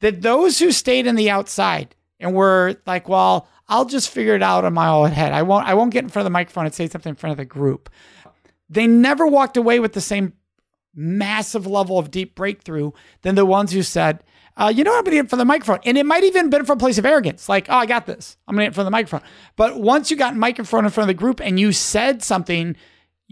that 0.00 0.22
those 0.22 0.58
who 0.58 0.72
stayed 0.72 1.06
in 1.06 1.16
the 1.16 1.30
outside 1.30 1.94
and 2.18 2.34
were 2.34 2.76
like, 2.86 3.08
well, 3.08 3.48
I'll 3.68 3.84
just 3.84 4.10
figure 4.10 4.34
it 4.34 4.42
out 4.42 4.64
on 4.64 4.74
my 4.74 4.88
own 4.88 5.12
head. 5.12 5.32
I 5.32 5.42
won't 5.42 5.66
I 5.66 5.74
won't 5.74 5.92
get 5.92 6.04
in 6.04 6.10
front 6.10 6.24
of 6.24 6.30
the 6.30 6.34
microphone 6.34 6.66
and 6.66 6.74
say 6.74 6.88
something 6.88 7.10
in 7.10 7.16
front 7.16 7.32
of 7.32 7.38
the 7.38 7.44
group. 7.44 7.88
They 8.68 8.86
never 8.86 9.26
walked 9.26 9.56
away 9.56 9.80
with 9.80 9.92
the 9.92 10.00
same 10.00 10.34
massive 10.94 11.66
level 11.66 11.98
of 11.98 12.10
deep 12.10 12.34
breakthrough 12.34 12.92
than 13.22 13.34
the 13.34 13.46
ones 13.46 13.72
who 13.72 13.82
said, 13.82 14.24
uh, 14.56 14.72
you 14.74 14.84
know, 14.84 14.90
I'm 14.90 15.04
going 15.04 15.06
to 15.06 15.10
get 15.12 15.20
in 15.20 15.26
front 15.28 15.40
of 15.40 15.46
the 15.46 15.52
microphone. 15.52 15.78
And 15.84 15.96
it 15.96 16.04
might 16.04 16.24
even 16.24 16.50
been 16.50 16.64
from 16.64 16.78
a 16.78 16.80
place 16.80 16.98
of 16.98 17.06
arrogance, 17.06 17.48
like, 17.48 17.68
oh, 17.68 17.76
I 17.76 17.86
got 17.86 18.06
this. 18.06 18.36
I'm 18.46 18.54
going 18.54 18.62
to 18.62 18.66
get 18.66 18.68
in 18.68 18.74
front 18.74 18.86
of 18.86 18.90
the 18.90 18.96
microphone. 18.96 19.22
But 19.56 19.80
once 19.80 20.10
you 20.10 20.16
got 20.16 20.36
microphone 20.36 20.84
in 20.84 20.90
front 20.90 21.08
of 21.08 21.16
the 21.16 21.18
group 21.18 21.40
and 21.40 21.58
you 21.58 21.72
said 21.72 22.22
something 22.22 22.76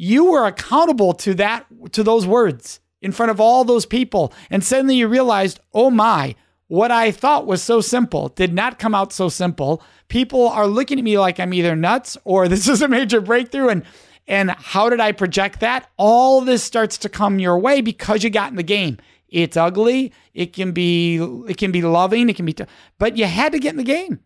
you 0.01 0.27
were 0.31 0.47
accountable 0.47 1.13
to 1.13 1.35
that 1.35 1.67
to 1.91 2.05
those 2.05 2.25
words 2.25 2.79
in 3.03 3.11
front 3.11 3.31
of 3.31 3.41
all 3.41 3.65
those 3.65 3.85
people 3.85 4.33
and 4.49 4.63
suddenly 4.63 4.95
you 4.95 5.09
realized 5.09 5.59
oh 5.75 5.91
my 5.91 6.37
what 6.69 6.91
I 6.91 7.11
thought 7.11 7.47
was 7.47 7.63
so 7.63 7.81
simple 7.81 8.29
did 8.29 8.55
not 8.55 8.79
come 8.79 8.95
out 8.95 9.13
so 9.13 9.29
simple. 9.29 9.83
People 10.09 10.49
are 10.49 10.67
looking 10.67 10.99
at 10.99 11.05
me 11.05 11.19
like 11.19 11.41
I'm 11.41 11.53
either 11.53 11.75
nuts 11.75 12.17
or 12.25 12.47
this 12.49 12.69
is 12.69 12.81
a 12.83 12.89
major 12.89 13.21
breakthrough. 13.21 13.69
And 13.69 13.85
and 14.27 14.51
how 14.51 14.91
did 14.91 15.01
I 15.01 15.13
project 15.13 15.61
that? 15.61 15.91
All 15.97 16.43
this 16.43 16.63
starts 16.63 16.99
to 16.99 17.09
come 17.09 17.39
your 17.39 17.59
way 17.59 17.81
because 17.81 18.23
you 18.23 18.29
got 18.29 18.51
in 18.51 18.57
the 18.57 18.63
game. 18.63 18.99
It's 19.29 19.57
ugly. 19.57 20.13
It 20.35 20.53
can 20.53 20.73
be 20.73 21.17
it 21.49 21.57
can 21.57 21.73
be 21.73 21.83
loving. 21.83 22.29
It 22.29 22.37
can 22.37 22.45
be, 22.45 22.53
t- 22.53 22.65
but 22.99 23.17
you 23.17 23.25
had 23.25 23.53
to 23.53 23.59
get 23.59 23.71
in 23.71 23.79
the 23.79 23.85
game. 23.85 24.21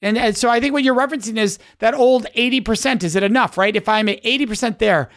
And, 0.00 0.16
and 0.16 0.36
so 0.36 0.48
I 0.48 0.60
think 0.60 0.72
what 0.72 0.84
you're 0.84 0.94
referencing 0.94 1.36
is 1.36 1.58
that 1.78 1.94
old 1.94 2.26
80%. 2.36 3.02
Is 3.02 3.16
it 3.16 3.24
enough, 3.24 3.58
right? 3.58 3.74
If 3.74 3.88
I'm 3.88 4.08
at 4.08 4.22
80% 4.22 4.78
there, 4.78 5.08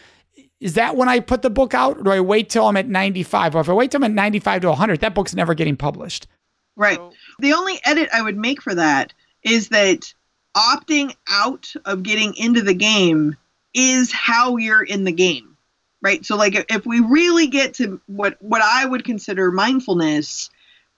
is 0.59 0.73
that 0.73 0.95
when 0.95 1.07
I 1.07 1.19
put 1.19 1.43
the 1.43 1.51
book 1.51 1.75
out? 1.75 1.99
Or 1.99 2.03
do 2.03 2.11
I 2.11 2.19
wait 2.19 2.49
till 2.49 2.65
I'm 2.65 2.77
at 2.77 2.87
95? 2.87 3.55
Or 3.55 3.59
if 3.59 3.69
I 3.69 3.73
wait 3.73 3.91
till 3.91 3.99
I'm 3.99 4.05
at 4.05 4.11
95 4.11 4.61
to 4.61 4.69
100, 4.69 4.99
that 5.01 5.13
book's 5.13 5.35
never 5.35 5.53
getting 5.53 5.77
published. 5.77 6.27
Right. 6.75 6.99
The 7.39 7.53
only 7.53 7.79
edit 7.85 8.09
I 8.13 8.21
would 8.21 8.37
make 8.37 8.61
for 8.61 8.75
that 8.75 9.13
is 9.43 9.69
that 9.69 10.13
opting 10.55 11.15
out 11.29 11.71
of 11.85 12.03
getting 12.03 12.35
into 12.35 12.61
the 12.61 12.73
game 12.73 13.35
is 13.73 14.11
how 14.11 14.57
you're 14.57 14.83
in 14.83 15.03
the 15.03 15.11
game. 15.11 15.57
Right? 16.01 16.25
So 16.25 16.35
like 16.35 16.71
if 16.71 16.85
we 16.85 16.99
really 16.99 17.47
get 17.47 17.75
to 17.75 18.01
what 18.07 18.41
what 18.41 18.61
I 18.63 18.85
would 18.85 19.05
consider 19.05 19.51
mindfulness, 19.51 20.49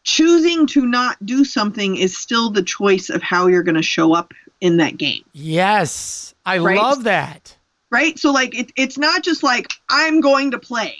choosing 0.03 0.67
to 0.67 0.85
not 0.85 1.23
do 1.25 1.43
something 1.43 1.97
is 1.97 2.17
still 2.17 2.49
the 2.49 2.63
choice 2.63 3.09
of 3.09 3.21
how 3.21 3.47
you're 3.47 3.63
going 3.63 3.75
to 3.75 3.81
show 3.81 4.13
up 4.13 4.33
in 4.61 4.77
that 4.77 4.97
game. 4.97 5.23
Yes. 5.33 6.33
I 6.45 6.59
right? 6.59 6.77
love 6.77 7.03
that. 7.03 7.57
Right? 7.91 8.17
So 8.17 8.31
like 8.31 8.57
it, 8.57 8.71
it's 8.77 8.97
not 8.97 9.23
just 9.23 9.43
like 9.43 9.73
I'm 9.89 10.21
going 10.21 10.51
to 10.51 10.59
play 10.59 10.95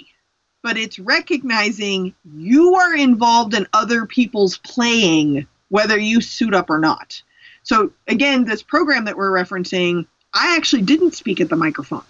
but 0.64 0.78
it's 0.78 0.98
recognizing 0.98 2.16
you 2.34 2.76
are 2.76 2.96
involved 2.96 3.54
in 3.54 3.68
other 3.74 4.06
people's 4.06 4.58
playing, 4.58 5.46
whether 5.70 6.00
you 6.00 6.22
suit 6.22 6.56
up 6.56 6.70
or 6.70 6.80
not. 6.80 7.22
So, 7.64 7.92
again, 8.08 8.46
this 8.46 8.64
program 8.64 9.06
that 9.06 9.18
we're 9.18 9.30
referencing, 9.30 10.08
I 10.34 10.56
actually 10.56 10.82
didn't 10.84 11.14
speak 11.14 11.42
at 11.42 11.50
the 11.50 11.56
microphone. 11.56 12.04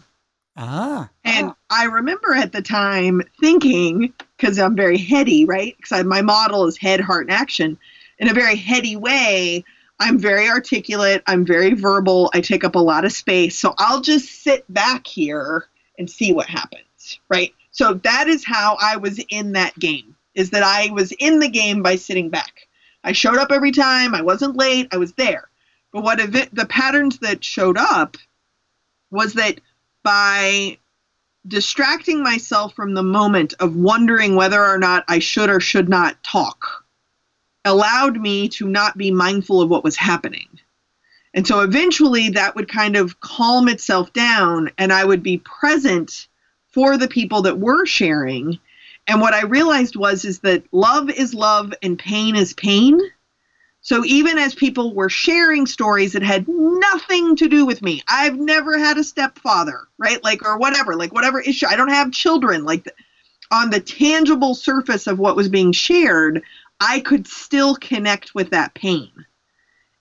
Ah. 0.56 1.10
And 1.24 1.50
ah. 1.50 1.56
I 1.70 1.86
remember 1.86 2.34
at 2.34 2.52
the 2.52 2.62
time 2.62 3.24
thinking, 3.40 4.14
because 4.38 4.60
I'm 4.60 4.76
very 4.76 4.98
heady, 4.98 5.46
right? 5.46 5.76
Because 5.76 6.06
my 6.06 6.22
model 6.22 6.66
is 6.68 6.78
head, 6.78 7.02
heart, 7.02 7.28
and 7.28 7.36
action. 7.36 7.78
In 8.20 8.30
a 8.30 8.34
very 8.34 8.56
heady 8.56 8.96
way, 8.96 9.66
I'm 10.00 10.20
very 10.20 10.48
articulate. 10.48 11.24
I'm 11.26 11.46
very 11.46 11.74
verbal. 11.74 12.30
I 12.34 12.42
take 12.42 12.64
up 12.64 12.76
a 12.76 12.80
lot 12.80 13.06
of 13.06 13.12
space. 13.12 13.58
So 13.58 13.74
I'll 13.80 14.02
just 14.02 14.44
sit 14.44 14.72
back 14.72 15.08
here 15.08 15.68
and 15.98 16.10
see 16.10 16.32
what 16.32 16.48
happens, 16.48 17.20
right? 17.30 17.54
So 17.74 17.96
that 17.96 18.28
is 18.28 18.46
how 18.46 18.78
I 18.80 18.98
was 18.98 19.20
in 19.30 19.54
that 19.54 19.78
game. 19.78 20.16
Is 20.36 20.52
that 20.52 20.64
I 20.64 20.92
was 20.92 21.12
in 21.12 21.40
the 21.40 21.50
game 21.50 21.84
by 21.84 21.96
sitting 21.96 22.30
back. 22.30 22.68
I 23.04 23.12
showed 23.12 23.38
up 23.38 23.52
every 23.52 23.72
time. 23.72 24.16
I 24.16 24.22
wasn't 24.22 24.56
late. 24.56 24.88
I 24.92 24.98
was 24.98 25.14
there. 25.14 25.50
But 25.92 26.04
what 26.04 26.20
it, 26.20 26.56
the 26.56 26.66
patterns 26.66 27.20
that 27.20 27.44
showed 27.44 27.78
up 27.78 28.18
was 29.12 29.34
that 29.34 29.60
by 30.04 30.78
distracting 31.48 32.24
myself 32.24 32.74
from 32.74 32.94
the 32.94 33.04
moment 33.04 33.54
of 33.60 33.76
wondering 33.76 34.36
whether 34.36 34.64
or 34.64 34.78
not 34.78 35.04
I 35.08 35.20
should 35.20 35.50
or 35.50 35.60
should 35.60 35.90
not 35.90 36.24
talk 36.24 36.86
allowed 37.66 38.20
me 38.20 38.50
to 38.50 38.68
not 38.68 38.98
be 38.98 39.12
mindful 39.12 39.62
of 39.62 39.70
what 39.70 39.84
was 39.84 39.96
happening. 39.96 40.48
And 41.34 41.48
so 41.48 41.62
eventually 41.62 42.30
that 42.30 42.56
would 42.56 42.70
kind 42.70 42.96
of 42.96 43.20
calm 43.20 43.68
itself 43.68 44.14
down 44.14 44.72
and 44.78 44.94
I 44.94 45.04
would 45.04 45.24
be 45.24 45.38
present 45.40 46.28
for 46.74 46.98
the 46.98 47.08
people 47.08 47.44
that 47.44 47.60
were 47.60 47.86
sharing. 47.86 48.60
And 49.08 49.22
what 49.22 49.34
I 49.34 49.44
realized 49.44 49.96
was 49.96 50.26
is 50.26 50.40
that 50.40 50.64
love 50.72 51.10
is 51.10 51.34
love 51.34 51.74
and 51.82 51.98
pain 51.98 52.36
is 52.36 52.54
pain. 52.54 53.00
So 53.82 54.04
even 54.06 54.38
as 54.38 54.56
people 54.56 54.94
were 54.94 55.10
sharing 55.10 55.66
stories 55.66 56.14
that 56.14 56.24
had 56.24 56.48
nothing 56.48 57.36
to 57.36 57.50
do 57.50 57.66
with 57.66 57.82
me, 57.82 58.02
I've 58.08 58.38
never 58.38 58.78
had 58.78 58.98
a 58.98 59.04
stepfather, 59.04 59.88
right? 59.98 60.24
Like 60.24 60.46
or 60.46 60.58
whatever, 60.58 60.96
like 60.96 61.14
whatever 61.14 61.42
issue. 61.42 61.68
I 61.68 61.76
don't 61.76 61.90
have 61.90 62.12
children. 62.12 62.64
Like 62.64 62.90
on 63.52 63.70
the 63.70 63.82
tangible 63.82 64.56
surface 64.56 65.06
of 65.06 65.20
what 65.20 65.36
was 65.36 65.50
being 65.50 65.74
shared, 65.74 66.42
I 66.80 67.02
could 67.02 67.28
still 67.28 67.76
connect 67.76 68.34
with 68.34 68.52
that 68.52 68.74
pain. 68.74 69.12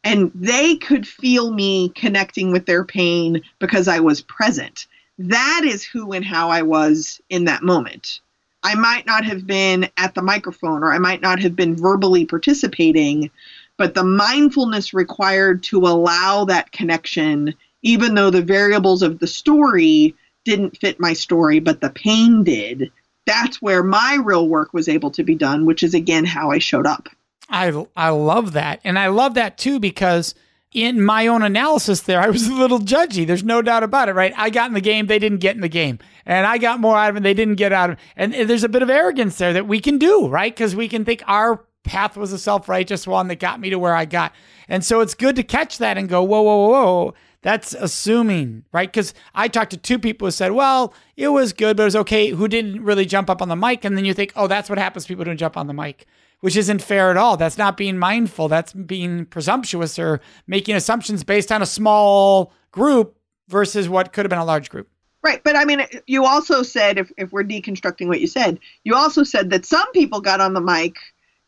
And 0.05 0.31
they 0.35 0.77
could 0.77 1.07
feel 1.07 1.53
me 1.53 1.91
connecting 1.91 2.53
with 2.53 2.67
their 2.67 2.85
pain 2.85 3.43
because 3.59 3.89
I 3.89 4.01
was 4.01 4.23
present 4.23 4.87
that 5.31 5.63
is 5.65 5.85
who 5.85 6.13
and 6.13 6.25
how 6.25 6.51
I 6.51 6.63
was 6.63 7.21
in 7.29 7.45
that 7.45 7.63
moment. 7.63 8.21
I 8.63 8.75
might 8.75 9.07
not 9.07 9.25
have 9.25 9.47
been 9.47 9.89
at 9.97 10.15
the 10.15 10.23
microphone 10.23 10.83
or 10.83 10.93
I 10.93 10.99
might 10.99 11.21
not 11.21 11.41
have 11.41 11.57
been 11.57 11.77
verbally 11.77 12.25
participating, 12.27 13.31
but 13.77 13.95
the 13.95 14.05
mindfulness 14.05 14.95
required 14.95 15.63
to 15.65 15.79
allow 15.79 16.45
that 16.45 16.71
connection, 16.71 17.55
even 17.83 18.15
though 18.15 18.31
the 18.31 18.43
variables 18.43 19.03
of 19.03 19.19
the 19.19 19.27
story 19.27 20.15
didn't 20.45 20.79
fit 20.79 21.01
my 21.01 21.13
story, 21.13 21.61
but 21.61 21.81
the 21.81 21.91
pain 21.91 22.45
did, 22.45 22.91
that's 23.27 23.63
where 23.63 23.83
my 23.83 24.19
real 24.23 24.49
work 24.49 24.73
was 24.73 24.89
able 24.89 25.11
to 25.13 25.23
be 25.23 25.35
done, 25.35 25.67
which 25.67 25.83
is 25.83 25.95
again 25.95 26.25
how 26.25 26.51
I 26.51 26.59
showed 26.59 26.87
up. 26.87 27.09
I, 27.49 27.87
I 27.97 28.09
love 28.11 28.53
that. 28.53 28.81
And 28.85 28.99
I 28.99 29.09
love 29.09 29.35
that 29.35 29.59
too 29.59 29.79
because 29.79 30.35
in 30.73 31.03
my 31.03 31.27
own 31.27 31.43
analysis 31.43 32.01
there, 32.01 32.21
I 32.21 32.31
was 32.31 32.49
a 32.49 32.55
little 32.55 32.79
judgy. 32.79 33.27
There's 33.27 33.45
no 33.45 33.61
doubt 33.61 33.83
about 33.83 34.09
it, 34.09 34.15
right? 34.15 34.33
I 34.37 34.51
got 34.51 34.69
in 34.69 34.75
the 34.75 34.81
game, 34.81 35.07
they 35.07 35.19
didn't 35.19 35.39
get 35.39 35.55
in 35.55 35.61
the 35.61 35.69
game. 35.69 35.99
And 36.25 36.47
I 36.47 36.59
got 36.59 36.81
more 36.81 36.97
out 36.97 37.11
of 37.11 37.17
it, 37.17 37.23
they 37.23 37.35
didn't 37.35 37.57
get 37.57 37.73
out 37.73 37.91
of 37.91 37.99
it. 37.99 38.03
And 38.17 38.33
there's 38.33 38.65
a 38.65 38.69
bit 38.69 38.83
of 38.83 38.89
arrogance 38.89 39.37
there 39.37 39.53
that 39.53 39.67
we 39.67 39.81
can 39.81 39.99
do, 39.99 40.29
right? 40.29 40.53
Because 40.53 40.75
we 40.75 40.89
can 40.89 41.05
think 41.05 41.23
our 41.27 41.65
path 41.85 42.17
was 42.17 42.33
a 42.33 42.39
self 42.39 42.69
righteous 42.69 43.07
one 43.07 43.29
that 43.29 43.37
got 43.37 43.61
me 43.61 43.71
to 43.71 43.79
where 43.79 43.95
I 43.95 44.07
got. 44.07 44.33
And 44.69 44.85
so 44.85 45.01
it's 45.01 45.15
good 45.15 45.37
to 45.37 45.43
catch 45.43 45.79
that 45.79 45.99
and 45.99 46.09
go, 46.09 46.23
whoa, 46.23 46.41
whoa, 46.41 46.57
whoa, 46.57 46.71
whoa. 46.71 47.15
That's 47.43 47.75
assuming, 47.75 48.65
right? 48.73 48.91
Because 48.91 49.15
I 49.35 49.49
talked 49.49 49.73
to 49.73 49.77
two 49.77 49.99
people 49.99 50.29
who 50.29 50.31
said, 50.31 50.53
well, 50.53 50.95
it 51.17 51.29
was 51.29 51.53
good, 51.53 51.77
but 51.77 51.83
it 51.83 51.87
was 51.87 51.97
okay, 51.97 52.29
who 52.29 52.47
didn't 52.47 52.85
really 52.85 53.05
jump 53.05 53.29
up 53.29 53.43
on 53.43 53.49
the 53.49 53.57
mic. 53.57 53.85
And 53.85 53.97
then 53.97 54.05
you 54.05 54.15
think, 54.15 54.33
oh, 54.37 54.47
that's 54.47 54.71
what 54.71 54.79
happens. 54.79 55.07
People 55.07 55.25
don't 55.25 55.37
jump 55.37 55.57
on 55.57 55.67
the 55.67 55.75
mic 55.75 56.07
which 56.43 56.57
isn't 56.57 56.83
fair 56.83 57.11
at 57.11 57.17
all. 57.17 57.37
That's 57.37 57.57
not 57.57 57.77
being 57.77 57.97
mindful. 57.97 58.49
That's 58.49 58.73
being 58.73 59.27
presumptuous 59.27 59.97
or 59.99 60.21
making 60.47 60.75
assumptions 60.75 61.23
based 61.25 61.53
on 61.53 61.63
a 61.63 61.67
small 61.67 62.53
group 62.73 63.17
versus 63.49 63.89
what 63.89 64.13
could 64.13 64.25
have 64.25 64.31
been 64.31 64.41
a 64.41 64.45
large 64.45 64.69
group. 64.69 64.89
Right. 65.23 65.43
But 65.45 65.55
I 65.55 65.65
mean, 65.65 65.87
you 66.09 66.25
also 66.25 66.65
said, 66.65 66.99
if, 66.99 67.13
if 67.17 67.31
we're 67.31 67.45
deconstructing 67.45 68.09
what 68.09 68.21
you 68.21 68.27
said, 68.27 68.59
you 68.83 68.97
also 68.97 69.23
said 69.23 69.51
that 69.51 69.65
some 69.65 69.91
people 69.93 70.21
got 70.21 70.41
on 70.41 70.53
the 70.53 70.61
mic 70.61 70.97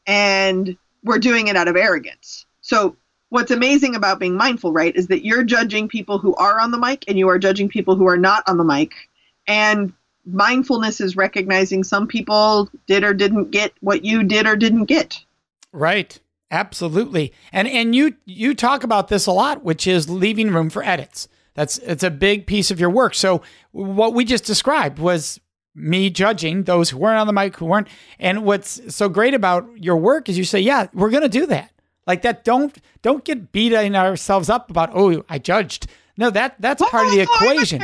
and 0.06 0.76
were 1.02 1.18
doing 1.18 1.48
it 1.48 1.56
out 1.56 1.66
of 1.66 1.74
arrogance. 1.74 2.46
So 2.60 2.96
what's 3.30 3.50
amazing 3.50 3.96
about 3.96 4.20
being 4.20 4.36
mindful, 4.36 4.72
right, 4.72 4.94
is 4.94 5.08
that 5.08 5.24
you're 5.24 5.42
judging 5.42 5.88
people 5.88 6.18
who 6.18 6.36
are 6.36 6.60
on 6.60 6.70
the 6.70 6.78
mic 6.78 7.04
and 7.08 7.18
you 7.18 7.28
are 7.28 7.38
judging 7.38 7.68
people 7.68 7.96
who 7.96 8.06
are 8.06 8.16
not 8.16 8.44
on 8.46 8.58
the 8.58 8.64
mic. 8.64 8.92
And 9.48 9.92
mindfulness 10.26 11.00
is 11.00 11.16
recognizing 11.16 11.84
some 11.84 12.06
people 12.06 12.68
did 12.86 13.04
or 13.04 13.14
didn't 13.14 13.50
get 13.50 13.72
what 13.80 14.04
you 14.04 14.22
did 14.22 14.46
or 14.46 14.56
didn't 14.56 14.86
get. 14.86 15.18
Right. 15.72 16.18
Absolutely. 16.50 17.32
And 17.52 17.66
and 17.66 17.94
you 17.94 18.14
you 18.24 18.54
talk 18.54 18.84
about 18.84 19.08
this 19.08 19.26
a 19.26 19.32
lot, 19.32 19.64
which 19.64 19.86
is 19.86 20.08
leaving 20.08 20.52
room 20.52 20.70
for 20.70 20.84
edits. 20.84 21.28
That's 21.54 21.78
it's 21.78 22.04
a 22.04 22.10
big 22.10 22.46
piece 22.46 22.70
of 22.70 22.78
your 22.78 22.90
work. 22.90 23.14
So 23.14 23.42
what 23.72 24.14
we 24.14 24.24
just 24.24 24.44
described 24.44 24.98
was 24.98 25.40
me 25.74 26.10
judging 26.10 26.62
those 26.64 26.90
who 26.90 26.98
weren't 26.98 27.18
on 27.18 27.26
the 27.26 27.32
mic, 27.32 27.56
who 27.56 27.66
weren't. 27.66 27.88
And 28.18 28.44
what's 28.44 28.94
so 28.94 29.08
great 29.08 29.34
about 29.34 29.68
your 29.76 29.96
work 29.96 30.28
is 30.28 30.38
you 30.38 30.44
say, 30.44 30.60
yeah, 30.60 30.86
we're 30.94 31.10
going 31.10 31.24
to 31.24 31.28
do 31.28 31.46
that. 31.46 31.72
Like 32.06 32.22
that. 32.22 32.44
Don't 32.44 32.76
don't 33.02 33.24
get 33.24 33.50
beating 33.50 33.96
ourselves 33.96 34.48
up 34.48 34.70
about 34.70 34.90
oh 34.94 35.24
I 35.28 35.38
judged. 35.38 35.86
No, 36.16 36.30
that 36.30 36.56
that's 36.60 36.82
oh, 36.82 36.86
part 36.86 37.06
of 37.06 37.12
the 37.12 37.20
equation. 37.20 37.82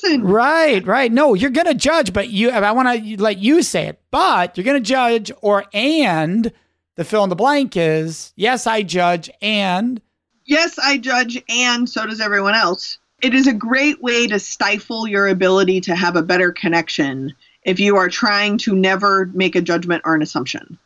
Person. 0.00 0.24
Right, 0.24 0.86
right. 0.86 1.12
No, 1.12 1.34
you're 1.34 1.50
going 1.50 1.66
to 1.66 1.74
judge, 1.74 2.12
but 2.12 2.30
you. 2.30 2.50
I 2.50 2.72
want 2.72 3.04
to 3.04 3.22
let 3.22 3.38
you 3.38 3.62
say 3.62 3.86
it, 3.86 4.00
but 4.10 4.56
you're 4.56 4.64
going 4.64 4.82
to 4.82 4.88
judge, 4.88 5.30
or 5.40 5.64
and 5.72 6.52
the 6.96 7.04
fill 7.04 7.24
in 7.24 7.30
the 7.30 7.36
blank 7.36 7.76
is 7.76 8.32
yes, 8.36 8.66
I 8.66 8.82
judge, 8.82 9.30
and 9.42 10.00
yes, 10.44 10.78
I 10.78 10.98
judge, 10.98 11.42
and 11.48 11.88
so 11.88 12.06
does 12.06 12.20
everyone 12.20 12.54
else. 12.54 12.98
It 13.22 13.34
is 13.34 13.46
a 13.46 13.54
great 13.54 14.02
way 14.02 14.26
to 14.26 14.38
stifle 14.38 15.06
your 15.06 15.26
ability 15.28 15.80
to 15.82 15.94
have 15.94 16.16
a 16.16 16.22
better 16.22 16.52
connection 16.52 17.34
if 17.62 17.80
you 17.80 17.96
are 17.96 18.08
trying 18.08 18.58
to 18.58 18.74
never 18.74 19.26
make 19.32 19.56
a 19.56 19.62
judgment 19.62 20.02
or 20.04 20.14
an 20.14 20.20
assumption. 20.20 20.78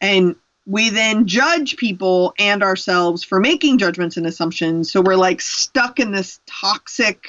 And 0.00 0.34
we 0.64 0.90
then 0.90 1.26
judge 1.26 1.76
people 1.76 2.32
and 2.38 2.62
ourselves 2.62 3.22
for 3.24 3.40
making 3.40 3.78
judgments 3.78 4.16
and 4.16 4.26
assumptions. 4.26 4.90
So 4.90 5.02
we're 5.02 5.16
like 5.16 5.40
stuck 5.40 6.00
in 6.00 6.12
this 6.12 6.40
toxic 6.46 7.28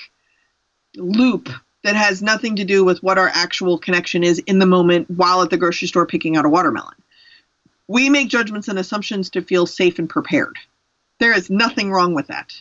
loop 0.95 1.49
that 1.83 1.95
has 1.95 2.21
nothing 2.21 2.55
to 2.55 2.65
do 2.65 2.83
with 2.83 3.03
what 3.03 3.17
our 3.17 3.29
actual 3.33 3.77
connection 3.77 4.23
is 4.23 4.39
in 4.39 4.59
the 4.59 4.65
moment 4.65 5.09
while 5.09 5.41
at 5.41 5.49
the 5.49 5.57
grocery 5.57 5.87
store 5.87 6.05
picking 6.05 6.37
out 6.37 6.45
a 6.45 6.49
watermelon. 6.49 6.95
We 7.87 8.09
make 8.09 8.29
judgments 8.29 8.69
and 8.69 8.79
assumptions 8.79 9.29
to 9.31 9.41
feel 9.41 9.65
safe 9.65 9.99
and 9.99 10.09
prepared. 10.09 10.57
There 11.19 11.35
is 11.35 11.49
nothing 11.49 11.91
wrong 11.91 12.13
with 12.13 12.27
that. 12.27 12.53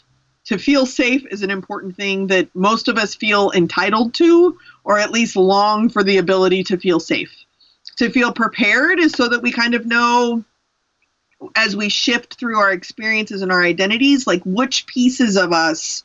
To 0.47 0.59
feel 0.59 0.87
safe 0.87 1.25
is 1.31 1.43
an 1.43 1.51
important 1.51 1.97
thing 1.97 2.27
that 2.27 2.53
most 2.55 2.89
of 2.89 2.99
us 2.99 3.15
feel 3.15 3.53
entitled 3.53 4.15
to, 4.15 4.59
or 4.83 4.99
at 4.99 5.13
least 5.13 5.37
long 5.37 5.89
for 5.89 6.03
the 6.03 6.19
ability 6.19 6.65
to 6.65 6.79
feel 6.79 6.99
safe. 6.99 7.33
To 7.99 8.11
feel 8.11 8.33
prepared 8.33 8.99
is 8.99 9.13
so 9.13 9.29
that 9.29 9.43
we 9.43 9.53
kind 9.53 9.75
of 9.75 9.87
know 9.87 10.45
as 11.55 11.77
we 11.77 11.89
shift 11.89 12.35
through 12.35 12.59
our 12.59 12.73
experiences 12.73 13.43
and 13.43 13.53
our 13.53 13.63
identities, 13.63 14.27
like 14.27 14.43
which 14.45 14.87
pieces 14.87 15.37
of 15.37 15.53
us 15.53 16.03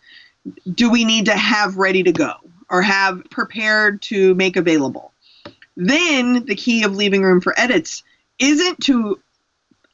do 0.73 0.89
we 0.89 1.05
need 1.05 1.25
to 1.25 1.37
have 1.37 1.77
ready 1.77 2.03
to 2.03 2.11
go 2.11 2.33
or 2.69 2.81
have 2.81 3.23
prepared 3.29 4.01
to 4.03 4.35
make 4.35 4.55
available? 4.55 5.13
Then 5.75 6.45
the 6.45 6.55
key 6.55 6.83
of 6.83 6.95
leaving 6.95 7.21
room 7.21 7.41
for 7.41 7.53
edits 7.57 8.03
isn't 8.39 8.81
to 8.85 9.19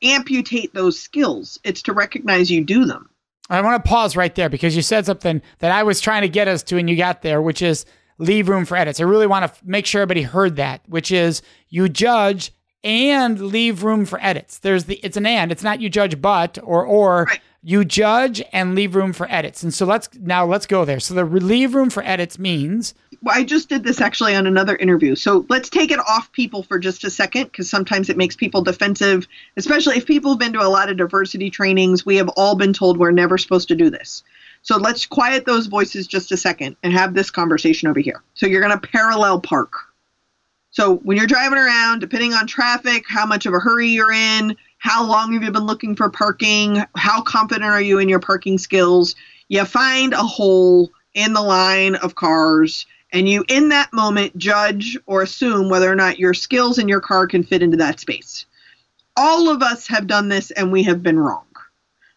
amputate 0.01 0.73
those 0.73 0.99
skills, 0.99 1.59
it's 1.63 1.81
to 1.83 1.93
recognize 1.93 2.51
you 2.51 2.63
do 2.63 2.85
them. 2.85 3.09
I 3.49 3.61
want 3.61 3.83
to 3.83 3.89
pause 3.89 4.15
right 4.15 4.33
there 4.33 4.49
because 4.49 4.75
you 4.75 4.81
said 4.81 5.05
something 5.05 5.41
that 5.59 5.71
I 5.71 5.83
was 5.83 5.99
trying 5.99 6.21
to 6.21 6.29
get 6.29 6.47
us 6.47 6.63
to 6.63 6.77
and 6.77 6.89
you 6.89 6.95
got 6.95 7.21
there, 7.21 7.41
which 7.41 7.61
is 7.61 7.85
leave 8.17 8.47
room 8.47 8.65
for 8.65 8.77
edits. 8.77 8.99
I 8.99 9.03
really 9.03 9.27
want 9.27 9.53
to 9.53 9.61
make 9.65 9.85
sure 9.85 10.01
everybody 10.01 10.23
heard 10.23 10.55
that, 10.55 10.81
which 10.87 11.11
is 11.11 11.41
you 11.69 11.89
judge 11.89 12.51
and 12.83 13.39
leave 13.39 13.83
room 13.83 14.05
for 14.05 14.19
edits. 14.21 14.59
There's 14.59 14.85
the 14.85 14.95
it's 15.03 15.17
an 15.17 15.25
and. 15.25 15.51
It's 15.51 15.63
not 15.63 15.81
you 15.81 15.89
judge 15.89 16.21
but 16.21 16.57
or 16.63 16.85
or 16.85 17.25
right. 17.25 17.41
You 17.63 17.85
judge 17.85 18.43
and 18.51 18.75
leave 18.75 18.93
room 18.93 19.13
for 19.13 19.31
edits. 19.31 19.63
And 19.63 19.73
so 19.73 19.85
let's 19.85 20.09
now 20.19 20.45
let's 20.45 20.65
go 20.65 20.85
there. 20.85 20.99
So 20.99 21.13
the 21.13 21.23
leave 21.23 21.73
room 21.73 21.89
for 21.89 22.03
edits 22.03 22.37
means 22.37 22.93
well, 23.23 23.37
I 23.37 23.43
just 23.43 23.69
did 23.69 23.83
this 23.85 24.01
actually 24.01 24.35
on 24.35 24.45
another 24.45 24.75
interview. 24.75 25.15
So 25.15 25.45
let's 25.47 25.69
take 25.69 25.91
it 25.91 25.99
off 25.99 26.29
people 26.33 26.63
for 26.63 26.77
just 26.77 27.05
a 27.05 27.09
second 27.09 27.45
because 27.45 27.69
sometimes 27.69 28.09
it 28.09 28.17
makes 28.17 28.35
people 28.35 28.61
defensive, 28.61 29.27
especially 29.55 29.95
if 29.95 30.05
people 30.05 30.31
have 30.31 30.39
been 30.39 30.51
to 30.53 30.61
a 30.61 30.67
lot 30.67 30.89
of 30.89 30.97
diversity 30.97 31.49
trainings. 31.49 32.05
We 32.05 32.17
have 32.17 32.27
all 32.29 32.55
been 32.55 32.73
told 32.73 32.97
we're 32.97 33.11
never 33.11 33.37
supposed 33.37 33.69
to 33.69 33.75
do 33.75 33.89
this. 33.89 34.23
So 34.61 34.77
let's 34.77 35.05
quiet 35.05 35.45
those 35.45 35.67
voices 35.67 36.05
just 36.05 36.33
a 36.33 36.37
second 36.37 36.75
and 36.83 36.91
have 36.91 37.13
this 37.13 37.31
conversation 37.31 37.87
over 37.87 37.99
here. 37.99 38.21
So 38.33 38.45
you're 38.45 38.61
going 38.61 38.77
to 38.77 38.87
parallel 38.87 39.39
park. 39.39 39.71
So 40.71 40.95
when 40.97 41.17
you're 41.17 41.27
driving 41.27 41.59
around, 41.59 41.99
depending 41.99 42.33
on 42.33 42.47
traffic, 42.47 43.05
how 43.07 43.25
much 43.25 43.45
of 43.45 43.53
a 43.53 43.59
hurry 43.59 43.89
you're 43.89 44.11
in, 44.11 44.57
how 44.83 45.01
long 45.01 45.31
have 45.31 45.41
you 45.41 45.49
been 45.49 45.65
looking 45.65 45.95
for 45.95 46.09
parking, 46.09 46.83
how 46.97 47.21
confident 47.21 47.71
are 47.71 47.81
you 47.81 47.99
in 47.99 48.09
your 48.09 48.19
parking 48.19 48.57
skills, 48.57 49.15
you 49.47 49.63
find 49.63 50.11
a 50.11 50.17
hole 50.17 50.91
in 51.13 51.31
the 51.31 51.41
line 51.41 51.95
of 51.95 52.15
cars 52.15 52.85
and 53.13 53.29
you 53.29 53.45
in 53.47 53.69
that 53.69 53.93
moment 53.93 54.37
judge 54.37 54.97
or 55.05 55.21
assume 55.21 55.69
whether 55.69 55.89
or 55.89 55.95
not 55.95 56.19
your 56.19 56.33
skills 56.33 56.79
in 56.79 56.89
your 56.89 56.99
car 56.99 57.27
can 57.27 57.43
fit 57.43 57.63
into 57.63 57.77
that 57.77 58.01
space. 58.01 58.45
All 59.15 59.47
of 59.47 59.61
us 59.61 59.87
have 59.87 60.05
done 60.05 60.27
this 60.27 60.51
and 60.51 60.69
we 60.69 60.83
have 60.83 61.01
been 61.01 61.17
wrong. 61.17 61.45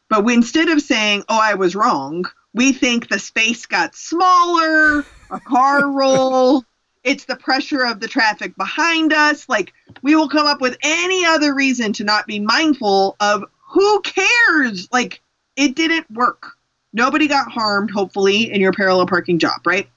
But 0.08 0.24
we, 0.24 0.34
instead 0.34 0.68
of 0.68 0.82
saying, 0.82 1.22
"Oh, 1.28 1.38
I 1.40 1.54
was 1.54 1.76
wrong," 1.76 2.24
we 2.52 2.72
think 2.72 3.08
the 3.08 3.20
space 3.20 3.64
got 3.66 3.94
smaller, 3.94 5.04
a 5.30 5.38
car 5.38 5.88
roll, 5.88 6.64
it's 7.06 7.24
the 7.24 7.36
pressure 7.36 7.84
of 7.84 8.00
the 8.00 8.08
traffic 8.08 8.56
behind 8.56 9.12
us. 9.12 9.48
Like, 9.48 9.72
we 10.02 10.16
will 10.16 10.28
come 10.28 10.48
up 10.48 10.60
with 10.60 10.76
any 10.82 11.24
other 11.24 11.54
reason 11.54 11.92
to 11.94 12.04
not 12.04 12.26
be 12.26 12.40
mindful 12.40 13.16
of 13.20 13.44
who 13.60 14.00
cares? 14.00 14.88
Like, 14.92 15.22
it 15.54 15.76
didn't 15.76 16.10
work. 16.10 16.52
Nobody 16.92 17.28
got 17.28 17.50
harmed, 17.50 17.92
hopefully, 17.92 18.52
in 18.52 18.60
your 18.60 18.72
parallel 18.72 19.06
parking 19.06 19.38
job, 19.38 19.64
right? 19.64 19.88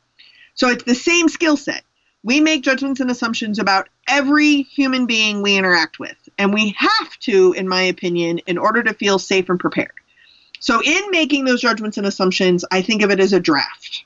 So 0.54 0.70
it's 0.70 0.84
the 0.84 0.94
same 0.94 1.30
skill 1.30 1.58
set. 1.58 1.84
We 2.22 2.42
make 2.42 2.62
judgments 2.62 3.00
and 3.00 3.10
assumptions 3.10 3.58
about 3.58 3.90
every 4.08 4.62
human 4.62 5.08
being 5.08 5.42
we 5.42 5.58
interact 5.58 5.98
with. 5.98 6.18
And 6.38 6.54
we 6.54 6.76
have 6.78 7.18
to, 7.22 7.54
in 7.54 7.68
my 7.68 7.82
opinion, 7.82 8.40
in 8.40 8.60
order 8.60 8.84
to 8.84 8.94
feel 8.94 9.18
safe 9.18 9.50
and 9.50 9.60
prepared. 9.60 9.94
So, 10.60 10.80
in 10.84 11.10
making 11.10 11.46
those 11.46 11.62
judgments 11.62 11.98
and 11.98 12.06
assumptions, 12.06 12.66
I 12.70 12.84
think 12.84 13.02
of 13.02 13.10
it 13.10 13.20
as 13.20 13.34
a 13.34 13.40
draft. 13.40 14.06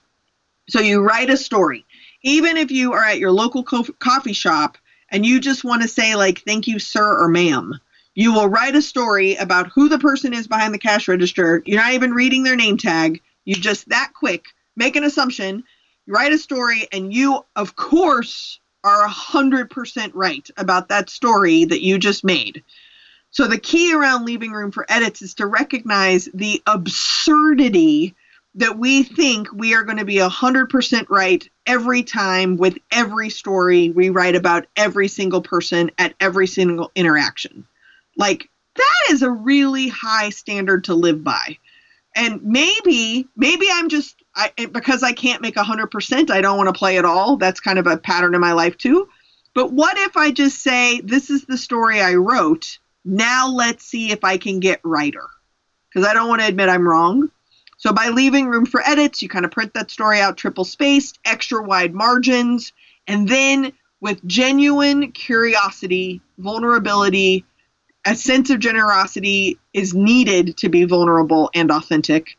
So, 0.69 0.79
you 0.79 1.01
write 1.01 1.29
a 1.29 1.35
story 1.35 1.85
even 2.23 2.57
if 2.57 2.71
you 2.71 2.93
are 2.93 3.03
at 3.03 3.19
your 3.19 3.31
local 3.31 3.63
co- 3.63 3.83
coffee 3.99 4.33
shop 4.33 4.77
and 5.09 5.25
you 5.25 5.39
just 5.39 5.63
want 5.63 5.81
to 5.81 5.87
say 5.87 6.15
like 6.15 6.39
thank 6.39 6.67
you 6.67 6.79
sir 6.79 7.23
or 7.23 7.27
ma'am 7.27 7.79
you 8.15 8.33
will 8.33 8.47
write 8.47 8.75
a 8.75 8.81
story 8.81 9.35
about 9.35 9.71
who 9.73 9.89
the 9.89 9.99
person 9.99 10.33
is 10.33 10.47
behind 10.47 10.73
the 10.73 10.79
cash 10.79 11.07
register. 11.07 11.63
You're 11.65 11.81
not 11.81 11.93
even 11.93 12.13
reading 12.13 12.43
their 12.43 12.55
name 12.55 12.77
tag. 12.77 13.21
You 13.45 13.55
just 13.55 13.89
that 13.89 14.11
quick 14.13 14.45
make 14.75 14.95
an 14.95 15.03
assumption 15.03 15.63
you 16.05 16.13
write 16.13 16.33
a 16.33 16.37
story 16.37 16.87
and 16.91 17.13
you 17.13 17.45
of 17.55 17.75
course 17.75 18.59
are 18.83 19.07
100% 19.07 20.11
right 20.13 20.49
about 20.57 20.89
that 20.89 21.09
story 21.09 21.63
that 21.63 21.81
you 21.81 21.97
just 21.97 22.23
made. 22.23 22.63
So 23.31 23.47
the 23.47 23.57
key 23.57 23.93
around 23.93 24.25
leaving 24.25 24.51
room 24.51 24.71
for 24.71 24.85
edits 24.89 25.21
is 25.21 25.35
to 25.35 25.45
recognize 25.47 26.27
the 26.33 26.61
absurdity 26.67 28.13
that 28.55 28.77
we 28.77 29.03
think 29.03 29.47
we 29.53 29.73
are 29.73 29.83
going 29.83 29.97
to 29.97 30.05
be 30.05 30.17
100% 30.17 31.09
right 31.09 31.49
every 31.65 32.03
time 32.03 32.57
with 32.57 32.77
every 32.91 33.29
story 33.29 33.89
we 33.89 34.09
write 34.09 34.35
about 34.35 34.65
every 34.75 35.07
single 35.07 35.41
person 35.41 35.91
at 35.97 36.13
every 36.19 36.47
single 36.47 36.91
interaction. 36.95 37.65
Like, 38.17 38.49
that 38.75 39.11
is 39.11 39.21
a 39.21 39.31
really 39.31 39.87
high 39.87 40.29
standard 40.29 40.85
to 40.85 40.95
live 40.95 41.23
by. 41.23 41.57
And 42.15 42.43
maybe, 42.43 43.27
maybe 43.35 43.67
I'm 43.71 43.89
just, 43.89 44.23
I, 44.35 44.51
because 44.71 45.03
I 45.03 45.13
can't 45.13 45.41
make 45.41 45.55
100%, 45.55 46.29
I 46.29 46.41
don't 46.41 46.57
want 46.57 46.67
to 46.67 46.77
play 46.77 46.97
at 46.97 47.05
all. 47.05 47.37
That's 47.37 47.59
kind 47.59 47.79
of 47.79 47.87
a 47.87 47.97
pattern 47.97 48.35
in 48.35 48.41
my 48.41 48.53
life 48.53 48.77
too. 48.77 49.07
But 49.55 49.71
what 49.71 49.97
if 49.97 50.17
I 50.17 50.31
just 50.31 50.61
say, 50.61 51.01
this 51.01 51.29
is 51.29 51.45
the 51.45 51.57
story 51.57 52.01
I 52.01 52.15
wrote. 52.15 52.79
Now 53.05 53.49
let's 53.49 53.85
see 53.85 54.11
if 54.11 54.23
I 54.23 54.37
can 54.37 54.59
get 54.59 54.79
righter. 54.83 55.27
Because 55.89 56.07
I 56.07 56.13
don't 56.13 56.27
want 56.27 56.41
to 56.41 56.47
admit 56.47 56.69
I'm 56.69 56.87
wrong. 56.87 57.29
So 57.83 57.91
by 57.91 58.07
leaving 58.07 58.47
room 58.47 58.65
for 58.65 58.81
edits, 58.81 59.21
you 59.21 59.27
kind 59.27 59.43
of 59.43 59.51
print 59.51 59.73
that 59.73 59.91
story 59.91 60.21
out 60.21 60.37
triple 60.37 60.63
spaced, 60.63 61.19
extra 61.25 61.61
wide 61.61 61.93
margins, 61.93 62.71
and 63.07 63.27
then 63.27 63.73
with 63.99 64.25
genuine 64.25 65.11
curiosity, 65.11 66.21
vulnerability, 66.37 67.43
a 68.05 68.15
sense 68.15 68.49
of 68.51 68.59
generosity 68.59 69.59
is 69.73 69.93
needed 69.93 70.55
to 70.59 70.69
be 70.69 70.85
vulnerable 70.85 71.51
and 71.53 71.71
authentic. 71.71 72.37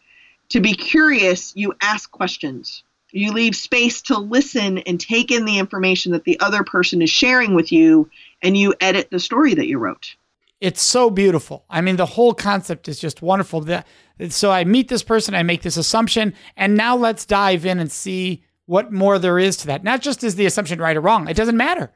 To 0.48 0.61
be 0.61 0.72
curious, 0.72 1.52
you 1.54 1.74
ask 1.83 2.11
questions. 2.11 2.83
You 3.12 3.33
leave 3.33 3.54
space 3.54 4.00
to 4.04 4.18
listen 4.18 4.78
and 4.78 4.98
take 4.98 5.30
in 5.30 5.44
the 5.44 5.59
information 5.59 6.12
that 6.12 6.24
the 6.24 6.40
other 6.40 6.64
person 6.64 7.02
is 7.02 7.11
sharing 7.11 7.52
with 7.52 7.70
you, 7.70 8.09
and 8.40 8.57
you 8.57 8.72
edit 8.80 9.11
the 9.11 9.20
story 9.20 9.52
that 9.52 9.68
you 9.68 9.78
wrote. 9.78 10.16
It's 10.64 10.81
so 10.81 11.11
beautiful. 11.11 11.66
I 11.68 11.83
mean, 11.83 11.96
the 11.96 12.07
whole 12.07 12.33
concept 12.33 12.88
is 12.88 12.98
just 12.98 13.20
wonderful. 13.20 13.61
The, 13.61 13.85
so 14.31 14.50
I 14.50 14.64
meet 14.64 14.88
this 14.88 15.03
person, 15.03 15.35
I 15.35 15.42
make 15.42 15.61
this 15.61 15.77
assumption, 15.77 16.33
and 16.57 16.74
now 16.74 16.96
let's 16.96 17.27
dive 17.27 17.66
in 17.66 17.79
and 17.79 17.92
see 17.92 18.42
what 18.64 18.90
more 18.90 19.18
there 19.18 19.38
is 19.38 19.59
to 19.59 19.66
that. 19.66 19.85
Not 19.85 20.00
just 20.00 20.24
is 20.24 20.37
the 20.37 20.46
assumption 20.46 20.79
right 20.79 20.96
or 20.96 21.03
wrong, 21.03 21.29
it 21.29 21.37
doesn't 21.37 21.59
matter. 21.59 21.92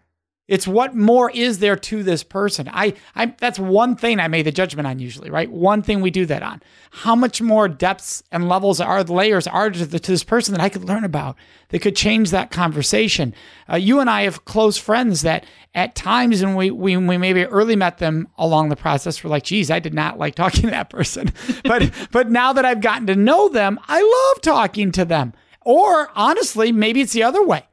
It's 0.49 0.67
what 0.67 0.97
more 0.97 1.31
is 1.31 1.59
there 1.59 1.77
to 1.77 2.03
this 2.03 2.25
person. 2.25 2.71
I, 2.73 2.95
I 3.15 3.27
that's 3.27 3.59
one 3.59 3.97
thing 3.97 4.19
I 4.19 4.29
made 4.29 4.47
the 4.47 4.53
judgment 4.53 4.87
on 4.87 4.99
usually, 4.99 5.29
right? 5.29 5.51
One 5.51 5.83
thing 5.83 6.01
we 6.01 6.11
do 6.11 6.25
that 6.25 6.43
on. 6.43 6.63
How 6.91 7.15
much 7.15 7.43
more 7.43 7.69
depths 7.69 8.23
and 8.33 8.49
levels 8.49 8.81
are 8.81 9.05
the 9.05 9.13
layers 9.13 9.47
are 9.47 9.71
to, 9.71 9.85
the, 9.85 9.99
to 9.99 10.11
this 10.11 10.25
person 10.25 10.55
that 10.55 10.63
I 10.63 10.71
could 10.71 10.85
learn 10.85 11.05
about 11.05 11.37
that 11.69 11.81
could 11.81 11.95
change 11.95 12.31
that 12.31 12.51
conversation. 12.51 13.35
Uh, 13.71 13.77
you 13.77 14.01
and 14.01 14.09
I 14.09 14.23
have 14.23 14.47
close 14.47 14.79
friends 14.79 15.21
that 15.21 15.45
at 15.75 15.95
times 15.95 16.43
when 16.43 16.55
we, 16.55 16.71
we 16.71 16.97
we 16.97 17.19
maybe 17.19 17.45
early 17.45 17.77
met 17.77 17.99
them 17.99 18.27
along 18.39 18.71
the 18.71 18.77
process, 18.77 19.23
we're 19.23 19.29
like, 19.29 19.45
geez, 19.45 19.71
I 19.71 19.81
did 19.81 19.93
not 19.93 20.19
like 20.19 20.35
talking 20.35 20.63
to 20.63 20.71
that 20.71 20.89
person. 20.89 21.31
but 21.65 21.93
but 22.11 22.31
now 22.31 22.55
that 22.55 22.65
I've 22.65 22.81
gotten 22.81 23.07
to 23.09 23.17
know 23.17 23.51
them, 23.51 23.79
I 23.87 24.01
love 24.01 24.41
talking 24.41 24.93
to 24.93 25.05
them. 25.05 25.35
Or 25.61 26.11
honestly, 26.17 26.73
maybe 26.73 27.03
it's 27.03 27.13
the 27.13 27.23
other 27.23 27.45
way 27.45 27.65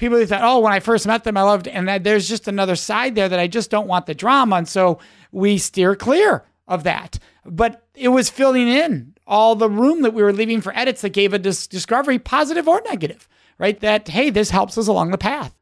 people 0.00 0.16
who 0.18 0.26
thought, 0.26 0.42
oh, 0.42 0.60
when 0.60 0.72
I 0.72 0.80
first 0.80 1.06
met 1.06 1.24
them, 1.24 1.36
I 1.36 1.42
loved, 1.42 1.68
and 1.68 1.86
that 1.86 2.02
there's 2.02 2.28
just 2.28 2.48
another 2.48 2.74
side 2.74 3.14
there 3.14 3.28
that 3.28 3.38
I 3.38 3.46
just 3.46 3.70
don't 3.70 3.86
want 3.86 4.06
the 4.06 4.14
drama, 4.14 4.56
and 4.56 4.68
so 4.68 4.98
we 5.30 5.58
steer 5.58 5.94
clear 5.94 6.42
of 6.66 6.82
that. 6.84 7.18
But 7.44 7.84
it 7.94 8.08
was 8.08 8.30
filling 8.30 8.66
in 8.66 9.14
all 9.26 9.54
the 9.54 9.68
room 9.68 10.02
that 10.02 10.14
we 10.14 10.22
were 10.22 10.32
leaving 10.32 10.62
for 10.62 10.76
edits 10.76 11.02
that 11.02 11.10
gave 11.10 11.34
a 11.34 11.38
dis- 11.38 11.66
discovery, 11.66 12.18
positive 12.18 12.66
or 12.66 12.82
negative, 12.86 13.28
right? 13.58 13.78
That 13.80 14.08
hey, 14.08 14.30
this 14.30 14.50
helps 14.50 14.78
us 14.78 14.88
along 14.88 15.10
the 15.10 15.18
path. 15.18 15.54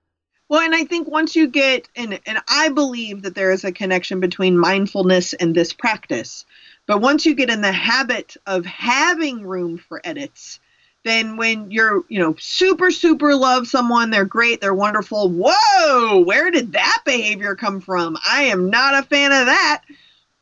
Well, 0.48 0.62
and 0.62 0.74
I 0.74 0.84
think 0.84 1.08
once 1.08 1.34
you 1.36 1.48
get, 1.48 1.88
and 1.96 2.18
and 2.24 2.38
I 2.48 2.68
believe 2.70 3.22
that 3.22 3.34
there 3.34 3.50
is 3.50 3.64
a 3.64 3.72
connection 3.72 4.20
between 4.20 4.56
mindfulness 4.56 5.34
and 5.34 5.54
this 5.54 5.72
practice. 5.72 6.46
But 6.86 7.00
once 7.02 7.26
you 7.26 7.34
get 7.34 7.50
in 7.50 7.60
the 7.60 7.72
habit 7.72 8.36
of 8.46 8.64
having 8.64 9.44
room 9.44 9.76
for 9.78 10.00
edits, 10.04 10.60
then 11.08 11.36
when 11.36 11.70
you're, 11.70 12.04
you 12.08 12.18
know, 12.18 12.34
super, 12.38 12.90
super 12.90 13.34
love 13.34 13.66
someone, 13.66 14.10
they're 14.10 14.24
great, 14.24 14.60
they're 14.60 14.74
wonderful. 14.74 15.30
Whoa, 15.30 16.18
where 16.20 16.50
did 16.50 16.72
that 16.72 17.02
behavior 17.04 17.54
come 17.54 17.80
from? 17.80 18.16
I 18.28 18.44
am 18.44 18.70
not 18.70 18.94
a 18.94 19.06
fan 19.06 19.32
of 19.32 19.46
that. 19.46 19.82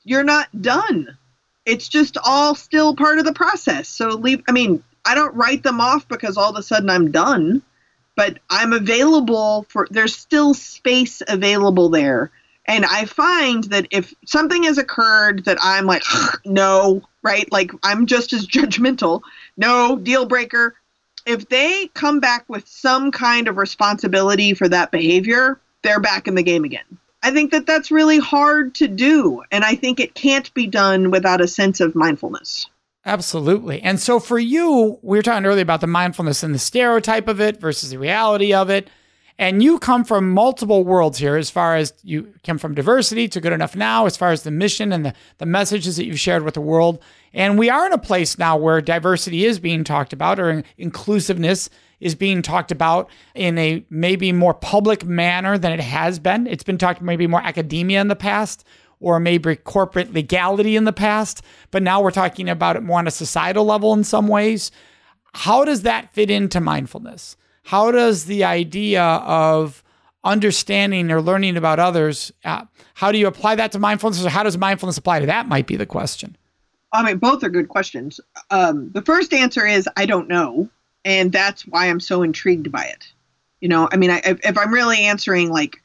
You're 0.05 0.25
not 0.25 0.49
done. 0.61 1.17
It's 1.65 1.89
just 1.89 2.17
all 2.25 2.55
still 2.55 2.95
part 2.95 3.19
of 3.19 3.25
the 3.25 3.33
process. 3.33 3.89
So 3.89 4.09
leave, 4.09 4.43
I 4.49 4.53
mean, 4.53 4.83
I 5.05 5.15
don't 5.15 5.35
write 5.35 5.63
them 5.63 5.81
off 5.81 6.09
because 6.09 6.37
all 6.37 6.51
of 6.51 6.57
a 6.57 6.63
sudden 6.63 6.91
I'm 6.91 7.11
done, 7.11 7.63
but 8.15 8.39
I'm 8.51 8.73
available 8.73 9.67
for, 9.69 9.87
there's 9.91 10.17
still 10.17 10.55
space 10.55 11.23
available 11.27 11.89
there. 11.89 12.31
And 12.69 12.85
I 12.85 13.05
find 13.05 13.65
that 13.65 13.87
if 13.91 14.13
something 14.25 14.65
has 14.65 14.79
occurred 14.79 15.45
that 15.45 15.59
I'm 15.63 15.87
like, 15.87 16.03
no, 16.45 17.03
right? 17.23 17.51
Like 17.53 17.71
I'm 17.83 18.07
just 18.07 18.33
as 18.33 18.47
judgmental 18.47 19.23
no 19.57 19.97
deal 19.97 20.27
breaker. 20.27 20.75
If 21.27 21.49
they 21.49 21.89
come 21.95 22.21
back 22.21 22.45
with 22.49 22.69
some 22.69 23.11
kind 23.11 23.49
of 23.49 23.57
responsibility 23.57 24.55
for 24.55 24.69
that 24.69 24.91
behavior, 24.91 25.61
they're 25.83 26.01
back 26.01 26.29
in 26.29 26.37
the 26.37 26.43
game 26.43 26.65
again. 26.65 26.85
I 27.23 27.33
think 27.33 27.51
that 27.51 27.67
that's 27.67 27.91
really 27.91 28.19
hard 28.19 28.77
to 28.77 28.87
do. 28.87 29.43
And 29.51 29.65
I 29.65 29.75
think 29.75 29.99
it 29.99 30.15
can't 30.15 30.53
be 30.55 30.69
done 30.69 31.11
without 31.11 31.41
a 31.41 31.49
sense 31.49 31.81
of 31.81 31.97
mindfulness. 31.97 32.69
Absolutely. 33.05 33.81
And 33.83 33.99
so 33.99 34.21
for 34.21 34.39
you, 34.39 34.99
we 35.03 35.19
were 35.19 35.23
talking 35.23 35.47
earlier 35.47 35.63
about 35.63 35.81
the 35.81 35.87
mindfulness 35.87 36.43
and 36.43 36.55
the 36.55 36.59
stereotype 36.59 37.29
of 37.29 37.41
it 37.41 37.61
versus 37.61 37.91
the 37.91 37.99
reality 37.99 38.53
of 38.53 38.71
it. 38.71 38.89
And 39.39 39.63
you 39.63 39.79
come 39.79 40.05
from 40.05 40.31
multiple 40.31 40.83
worlds 40.83 41.19
here 41.19 41.37
as 41.37 41.51
far 41.51 41.77
as 41.77 41.93
you 42.03 42.33
come 42.43 42.57
from 42.57 42.75
diversity 42.75 43.29
to 43.29 43.41
good 43.41 43.53
enough 43.53 43.77
now, 43.77 44.07
as 44.07 44.17
far 44.17 44.33
as 44.33 44.45
the 44.45 44.51
mission 44.51 44.93
and 44.93 45.05
the, 45.05 45.15
the 45.39 45.47
messages 45.47 45.97
that 45.97 46.07
you've 46.07 46.19
shared 46.19 46.43
with 46.43 46.55
the 46.55 46.61
world. 46.63 47.03
And 47.35 47.59
we 47.59 47.69
are 47.69 47.85
in 47.85 47.93
a 47.93 47.99
place 47.99 48.39
now 48.39 48.57
where 48.57 48.81
diversity 48.81 49.45
is 49.45 49.59
being 49.59 49.85
talked 49.85 50.15
about 50.15 50.41
or 50.41 50.65
inclusiveness 50.79 51.69
is 52.01 52.15
being 52.15 52.41
talked 52.41 52.73
about 52.73 53.11
in 53.35 53.59
a 53.59 53.85
maybe 53.91 54.33
more 54.33 54.55
public 54.55 55.05
manner 55.05 55.59
than 55.59 55.73
it 55.73 55.81
has 55.81 56.19
been. 56.19 56.47
It's 56.47 56.65
been 56.65 56.79
talked 56.79 57.03
maybe 57.03 57.27
more 57.27 57.43
academia 57.43 58.01
in 58.01 58.09
the 58.09 58.17
past 58.17 58.65
or 59.01 59.21
maybe 59.21 59.57
corporate 59.57 60.15
legality 60.15 60.77
in 60.77 60.85
the 60.85 60.93
past, 60.93 61.43
but 61.71 61.83
now 61.83 62.01
we're 62.01 62.11
talking 62.11 62.49
about 62.49 62.77
it 62.77 62.83
more 62.83 62.99
on 62.99 63.07
a 63.07 63.11
societal 63.11 63.67
level 63.67 63.93
in 63.93 64.05
some 64.05 64.29
ways. 64.29 64.71
How 65.35 65.67
does 65.67 65.83
that 65.83 66.15
fit 66.15 66.31
into 66.31 66.61
mindfulness? 66.61 67.37
How 67.67 67.91
does 67.91 68.27
the 68.27 68.45
idea 68.45 69.03
of 69.03 69.83
understanding 70.23 71.11
or 71.11 71.21
learning 71.21 71.57
about 71.57 71.79
others, 71.79 72.33
uh, 72.45 72.65
how 72.95 73.13
do 73.13 73.19
you 73.19 73.27
apply 73.27 73.55
that 73.55 73.73
to 73.73 73.79
mindfulness 73.79 74.25
or 74.25 74.29
how 74.29 74.43
does 74.43 74.57
mindfulness 74.57 74.99
apply 74.99 75.21
to 75.21 75.27
that 75.27 75.49
might 75.49 75.67
be 75.67 75.77
the 75.77 75.87
question. 75.87 76.37
I 76.93 77.03
mean, 77.03 77.19
both 77.19 77.43
are 77.43 77.49
good 77.49 77.69
questions. 77.69 78.21
Um, 78.51 78.91
the 78.93 79.03
first 79.03 79.33
answer 79.33 79.67
is 79.67 79.89
I 79.97 80.07
don't 80.07 80.29
know 80.29 80.69
and 81.05 81.33
that's 81.33 81.63
why 81.67 81.87
I'm 81.87 82.01
so 82.01 82.23
intrigued 82.23 82.71
by 82.71 82.85
it. 82.85 83.13
You 83.61 83.69
know, 83.69 83.89
I 83.91 83.97
mean, 83.97 84.11
I, 84.11 84.19
if, 84.25 84.45
if 84.45 84.59
I'm 84.59 84.73
really 84.73 85.01
answering 85.01 85.51
like 85.51 85.77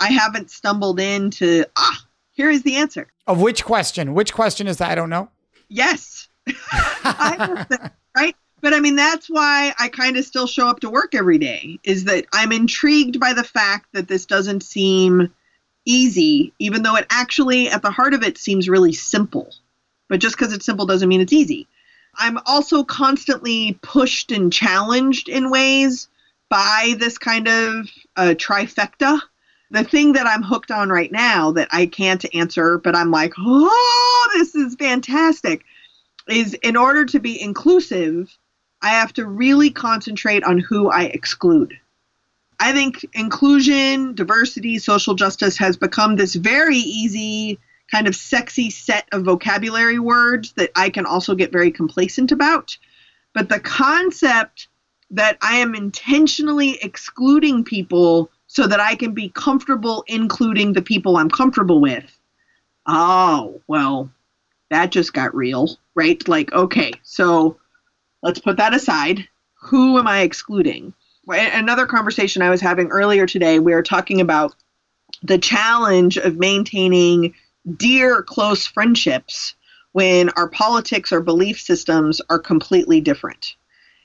I 0.00 0.08
haven't 0.08 0.50
stumbled 0.50 1.00
into 1.00 1.64
ah, 1.76 2.04
here 2.32 2.50
is 2.50 2.62
the 2.64 2.76
answer 2.76 3.08
of 3.26 3.40
which 3.40 3.64
question? 3.64 4.14
Which 4.14 4.32
question 4.32 4.66
is 4.66 4.78
that? 4.78 4.90
I 4.90 4.94
don't 4.94 5.10
know. 5.10 5.30
Yes, 5.68 6.28
right. 8.16 8.34
But 8.60 8.74
I 8.74 8.80
mean, 8.80 8.96
that's 8.96 9.28
why 9.28 9.72
I 9.78 9.88
kind 9.88 10.16
of 10.16 10.24
still 10.24 10.46
show 10.46 10.68
up 10.68 10.80
to 10.80 10.90
work 10.90 11.14
every 11.14 11.38
day. 11.38 11.78
Is 11.84 12.04
that 12.04 12.26
I'm 12.32 12.52
intrigued 12.52 13.18
by 13.18 13.32
the 13.32 13.44
fact 13.44 13.86
that 13.92 14.08
this 14.08 14.26
doesn't 14.26 14.62
seem 14.62 15.32
easy, 15.84 16.52
even 16.58 16.82
though 16.82 16.96
it 16.96 17.06
actually, 17.10 17.68
at 17.68 17.82
the 17.82 17.90
heart 17.90 18.14
of 18.14 18.22
it, 18.22 18.38
seems 18.38 18.68
really 18.68 18.92
simple. 18.92 19.54
But 20.08 20.20
just 20.20 20.36
because 20.36 20.52
it's 20.52 20.66
simple 20.66 20.86
doesn't 20.86 21.08
mean 21.08 21.20
it's 21.20 21.32
easy. 21.32 21.68
I'm 22.16 22.38
also 22.46 22.84
constantly 22.84 23.78
pushed 23.82 24.32
and 24.32 24.52
challenged 24.52 25.28
in 25.28 25.50
ways 25.50 26.08
by 26.48 26.94
this 26.98 27.16
kind 27.16 27.48
of 27.48 27.88
uh, 28.16 28.34
trifecta. 28.36 29.20
The 29.70 29.84
thing 29.84 30.14
that 30.14 30.26
I'm 30.26 30.42
hooked 30.42 30.72
on 30.72 30.90
right 30.90 31.12
now 31.12 31.52
that 31.52 31.68
I 31.70 31.86
can't 31.86 32.24
answer, 32.34 32.78
but 32.78 32.96
I'm 32.96 33.12
like, 33.12 33.34
oh, 33.38 34.30
this 34.34 34.54
is 34.56 34.74
fantastic, 34.74 35.64
is 36.28 36.54
in 36.54 36.76
order 36.76 37.04
to 37.06 37.20
be 37.20 37.40
inclusive, 37.40 38.36
I 38.82 38.90
have 38.90 39.12
to 39.14 39.26
really 39.26 39.70
concentrate 39.70 40.44
on 40.44 40.58
who 40.58 40.90
I 40.90 41.04
exclude. 41.04 41.78
I 42.58 42.72
think 42.72 43.06
inclusion, 43.14 44.14
diversity, 44.14 44.78
social 44.78 45.14
justice 45.14 45.56
has 45.58 45.76
become 45.76 46.16
this 46.16 46.34
very 46.34 46.76
easy 46.76 47.58
kind 47.90 48.06
of 48.06 48.14
sexy 48.14 48.70
set 48.70 49.08
of 49.12 49.24
vocabulary 49.24 49.98
words 49.98 50.52
that 50.52 50.70
I 50.76 50.90
can 50.90 51.06
also 51.06 51.34
get 51.34 51.52
very 51.52 51.70
complacent 51.70 52.32
about. 52.32 52.76
But 53.34 53.48
the 53.48 53.60
concept 53.60 54.68
that 55.10 55.38
I 55.42 55.56
am 55.56 55.74
intentionally 55.74 56.78
excluding 56.82 57.64
people 57.64 58.30
so 58.46 58.66
that 58.66 58.80
I 58.80 58.94
can 58.94 59.12
be 59.12 59.28
comfortable 59.30 60.04
including 60.06 60.72
the 60.72 60.82
people 60.82 61.16
I'm 61.16 61.30
comfortable 61.30 61.80
with. 61.80 62.04
Oh, 62.86 63.60
well, 63.66 64.10
that 64.70 64.90
just 64.90 65.12
got 65.12 65.34
real, 65.34 65.78
right? 65.94 66.26
Like, 66.28 66.52
okay, 66.52 66.92
so 67.02 67.58
let's 68.22 68.40
put 68.40 68.56
that 68.58 68.74
aside. 68.74 69.28
Who 69.62 69.98
am 69.98 70.06
I 70.06 70.20
excluding? 70.20 70.94
Another 71.28 71.86
conversation 71.86 72.42
I 72.42 72.50
was 72.50 72.60
having 72.60 72.88
earlier 72.88 73.26
today, 73.26 73.58
we 73.58 73.74
were 73.74 73.82
talking 73.82 74.20
about 74.20 74.54
the 75.22 75.38
challenge 75.38 76.16
of 76.16 76.36
maintaining 76.36 77.34
dear 77.76 78.22
close 78.22 78.66
friendships 78.66 79.54
when 79.92 80.30
our 80.30 80.48
politics 80.48 81.12
or 81.12 81.20
belief 81.20 81.60
systems 81.60 82.20
are 82.30 82.38
completely 82.38 83.00
different. 83.00 83.56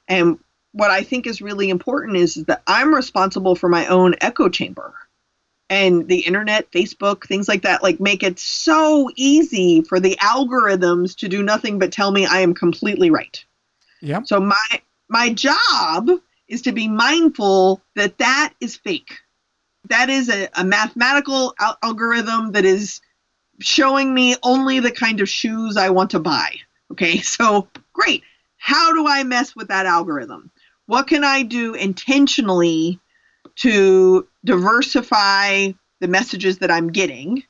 And 0.07 0.39
what 0.73 0.91
I 0.91 1.03
think 1.03 1.25
is 1.25 1.41
really 1.41 1.69
important 1.69 2.17
is, 2.17 2.37
is 2.37 2.45
that 2.45 2.63
I'm 2.67 2.93
responsible 2.93 3.55
for 3.55 3.69
my 3.69 3.87
own 3.87 4.15
echo 4.19 4.49
chamber. 4.49 4.93
And 5.69 6.07
the 6.07 6.19
internet, 6.19 6.71
Facebook, 6.71 7.25
things 7.25 7.47
like 7.47 7.63
that, 7.63 7.81
like 7.81 7.99
make 7.99 8.23
it 8.23 8.37
so 8.37 9.09
easy 9.15 9.81
for 9.81 9.99
the 9.99 10.15
algorithms 10.17 11.15
to 11.17 11.29
do 11.29 11.41
nothing 11.41 11.79
but 11.79 11.91
tell 11.91 12.11
me 12.11 12.25
I 12.25 12.41
am 12.41 12.53
completely 12.53 13.09
right. 13.09 13.43
Yeah. 14.05 14.21
So 14.23 14.39
my 14.39 14.81
my 15.09 15.33
job 15.33 16.09
is 16.47 16.61
to 16.63 16.71
be 16.71 16.87
mindful 16.87 17.81
that 17.95 18.19
that 18.19 18.53
is 18.59 18.75
fake. 18.75 19.17
That 19.89 20.09
is 20.09 20.29
a, 20.29 20.49
a 20.53 20.63
mathematical 20.63 21.55
al- 21.59 21.77
algorithm 21.81 22.51
that 22.53 22.65
is 22.65 23.01
showing 23.59 24.13
me 24.13 24.35
only 24.43 24.79
the 24.79 24.91
kind 24.91 25.21
of 25.21 25.29
shoes 25.29 25.77
I 25.77 25.89
want 25.89 26.11
to 26.11 26.19
buy. 26.19 26.55
Okay, 26.91 27.17
so 27.21 27.67
great. 27.93 28.23
How 28.57 28.93
do 28.93 29.07
I 29.07 29.23
mess 29.23 29.55
with 29.55 29.69
that 29.69 29.85
algorithm? 29.85 30.51
What 30.85 31.07
can 31.07 31.23
I 31.23 31.43
do 31.43 31.73
intentionally 31.73 32.99
to 33.57 34.27
diversify 34.43 35.71
the 35.99 36.07
messages 36.07 36.59
that 36.59 36.71
I'm 36.71 36.91
getting? 36.91 37.43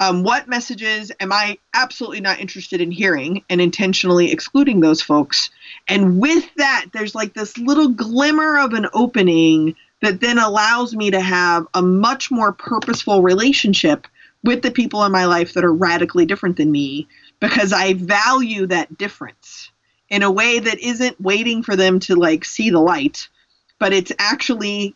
Um, 0.00 0.22
what 0.22 0.48
messages 0.48 1.12
am 1.20 1.30
I 1.30 1.58
absolutely 1.74 2.22
not 2.22 2.40
interested 2.40 2.80
in 2.80 2.90
hearing 2.90 3.44
and 3.50 3.60
intentionally 3.60 4.32
excluding 4.32 4.80
those 4.80 5.02
folks? 5.02 5.50
And 5.88 6.18
with 6.18 6.48
that, 6.56 6.86
there's 6.94 7.14
like 7.14 7.34
this 7.34 7.58
little 7.58 7.90
glimmer 7.90 8.58
of 8.58 8.72
an 8.72 8.86
opening 8.94 9.76
that 10.00 10.22
then 10.22 10.38
allows 10.38 10.96
me 10.96 11.10
to 11.10 11.20
have 11.20 11.66
a 11.74 11.82
much 11.82 12.30
more 12.30 12.52
purposeful 12.52 13.20
relationship 13.20 14.06
with 14.42 14.62
the 14.62 14.70
people 14.70 15.04
in 15.04 15.12
my 15.12 15.26
life 15.26 15.52
that 15.52 15.64
are 15.64 15.72
radically 15.72 16.24
different 16.24 16.56
than 16.56 16.72
me 16.72 17.06
because 17.38 17.74
I 17.74 17.92
value 17.92 18.66
that 18.68 18.96
difference 18.96 19.70
in 20.08 20.22
a 20.22 20.30
way 20.30 20.58
that 20.58 20.80
isn't 20.80 21.20
waiting 21.20 21.62
for 21.62 21.76
them 21.76 22.00
to 22.00 22.16
like 22.16 22.46
see 22.46 22.70
the 22.70 22.80
light, 22.80 23.28
but 23.78 23.92
it's 23.92 24.12
actually 24.18 24.94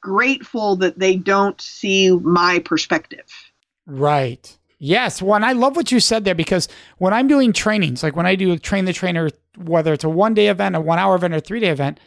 grateful 0.00 0.76
that 0.76 0.98
they 0.98 1.16
don't 1.16 1.60
see 1.60 2.10
my 2.10 2.58
perspective. 2.60 3.49
Right. 3.90 4.56
Yes. 4.78 5.20
One, 5.20 5.44
I 5.44 5.52
love 5.52 5.76
what 5.76 5.92
you 5.92 6.00
said 6.00 6.24
there 6.24 6.34
because 6.34 6.68
when 6.98 7.12
I'm 7.12 7.28
doing 7.28 7.52
trainings, 7.52 8.02
like 8.02 8.16
when 8.16 8.26
I 8.26 8.34
do 8.34 8.56
train 8.56 8.84
the 8.84 8.92
trainer, 8.92 9.28
whether 9.58 9.92
it's 9.92 10.04
a 10.04 10.08
one 10.08 10.32
day 10.32 10.46
event, 10.46 10.76
a 10.76 10.80
one 10.80 10.98
hour 10.98 11.16
event, 11.16 11.34
or 11.34 11.40
three 11.40 11.60
day 11.60 11.68
event, 11.68 12.00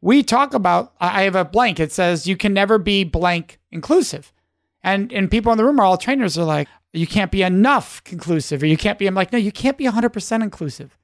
we 0.00 0.22
talk 0.22 0.52
about, 0.52 0.92
I 1.00 1.22
have 1.22 1.36
a 1.36 1.44
blank. 1.44 1.80
It 1.80 1.92
says 1.92 2.26
you 2.26 2.36
can 2.36 2.52
never 2.52 2.76
be 2.78 3.04
blank 3.04 3.58
inclusive. 3.70 4.32
And 4.82 5.12
and 5.12 5.30
people 5.30 5.52
in 5.52 5.58
the 5.58 5.64
room 5.64 5.80
are 5.80 5.84
all 5.84 5.96
trainers 5.96 6.36
are 6.36 6.44
like, 6.44 6.68
you 6.92 7.06
can't 7.06 7.30
be 7.30 7.42
enough 7.42 8.02
conclusive, 8.04 8.62
or 8.62 8.66
you 8.66 8.76
can't 8.76 8.98
be. 8.98 9.06
I'm 9.06 9.14
like, 9.14 9.32
no, 9.32 9.38
you 9.38 9.52
can't 9.52 9.78
be 9.78 9.84
100% 9.84 10.42
inclusive. 10.42 10.96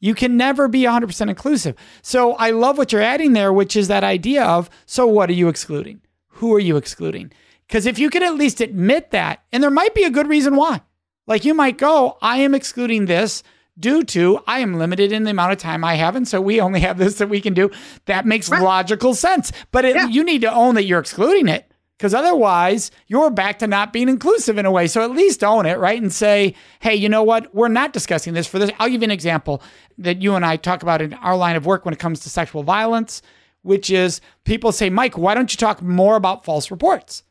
You 0.00 0.14
can 0.14 0.36
never 0.36 0.68
be 0.68 0.82
100% 0.82 1.28
inclusive. 1.28 1.74
So 2.02 2.34
I 2.34 2.50
love 2.50 2.78
what 2.78 2.92
you're 2.92 3.02
adding 3.02 3.32
there, 3.32 3.52
which 3.52 3.76
is 3.76 3.88
that 3.88 4.04
idea 4.04 4.44
of, 4.44 4.70
so 4.86 5.06
what 5.06 5.28
are 5.28 5.34
you 5.34 5.48
excluding? 5.48 6.00
Who 6.28 6.54
are 6.54 6.60
you 6.60 6.76
excluding? 6.76 7.32
Because 7.68 7.86
if 7.86 7.98
you 7.98 8.08
could 8.10 8.22
at 8.22 8.34
least 8.34 8.60
admit 8.60 9.10
that, 9.10 9.44
and 9.52 9.62
there 9.62 9.70
might 9.70 9.94
be 9.94 10.04
a 10.04 10.10
good 10.10 10.26
reason 10.26 10.56
why. 10.56 10.80
Like 11.26 11.44
you 11.44 11.52
might 11.52 11.76
go, 11.76 12.16
I 12.22 12.38
am 12.38 12.54
excluding 12.54 13.04
this 13.04 13.42
due 13.78 14.02
to 14.02 14.40
I 14.46 14.60
am 14.60 14.74
limited 14.74 15.12
in 15.12 15.24
the 15.24 15.30
amount 15.30 15.52
of 15.52 15.58
time 15.58 15.84
I 15.84 15.94
have. 15.94 16.16
And 16.16 16.26
so 16.26 16.40
we 16.40 16.60
only 16.60 16.80
have 16.80 16.98
this 16.98 17.16
that 17.18 17.28
we 17.28 17.40
can 17.40 17.54
do. 17.54 17.70
That 18.06 18.26
makes 18.26 18.48
right. 18.48 18.62
logical 18.62 19.14
sense. 19.14 19.52
But 19.70 19.84
it, 19.84 19.96
yeah. 19.96 20.08
you 20.08 20.24
need 20.24 20.40
to 20.40 20.52
own 20.52 20.74
that 20.74 20.84
you're 20.84 20.98
excluding 20.98 21.48
it 21.48 21.70
because 21.98 22.14
otherwise 22.14 22.90
you're 23.06 23.30
back 23.30 23.58
to 23.58 23.66
not 23.66 23.92
being 23.92 24.08
inclusive 24.08 24.56
in 24.56 24.64
a 24.64 24.70
way. 24.70 24.86
So 24.86 25.02
at 25.02 25.10
least 25.10 25.44
own 25.44 25.66
it, 25.66 25.78
right? 25.78 26.00
And 26.00 26.12
say, 26.12 26.54
hey, 26.80 26.94
you 26.94 27.10
know 27.10 27.22
what? 27.22 27.54
We're 27.54 27.68
not 27.68 27.92
discussing 27.92 28.32
this 28.32 28.46
for 28.46 28.58
this. 28.58 28.70
I'll 28.78 28.88
give 28.88 29.02
you 29.02 29.06
an 29.06 29.10
example 29.10 29.62
that 29.98 30.22
you 30.22 30.34
and 30.34 30.46
I 30.46 30.56
talk 30.56 30.82
about 30.82 31.02
in 31.02 31.12
our 31.14 31.36
line 31.36 31.56
of 31.56 31.66
work 31.66 31.84
when 31.84 31.92
it 31.92 32.00
comes 32.00 32.20
to 32.20 32.30
sexual 32.30 32.62
violence, 32.62 33.20
which 33.62 33.90
is 33.90 34.22
people 34.44 34.72
say, 34.72 34.88
Mike, 34.88 35.18
why 35.18 35.34
don't 35.34 35.52
you 35.52 35.58
talk 35.58 35.82
more 35.82 36.16
about 36.16 36.44
false 36.44 36.70
reports? 36.70 37.22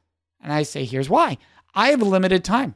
And 0.42 0.54
I 0.54 0.64
say, 0.64 0.86
here's 0.86 1.10
why 1.10 1.38
I 1.74 1.90
have 1.90 2.02
limited 2.02 2.44
time. 2.44 2.76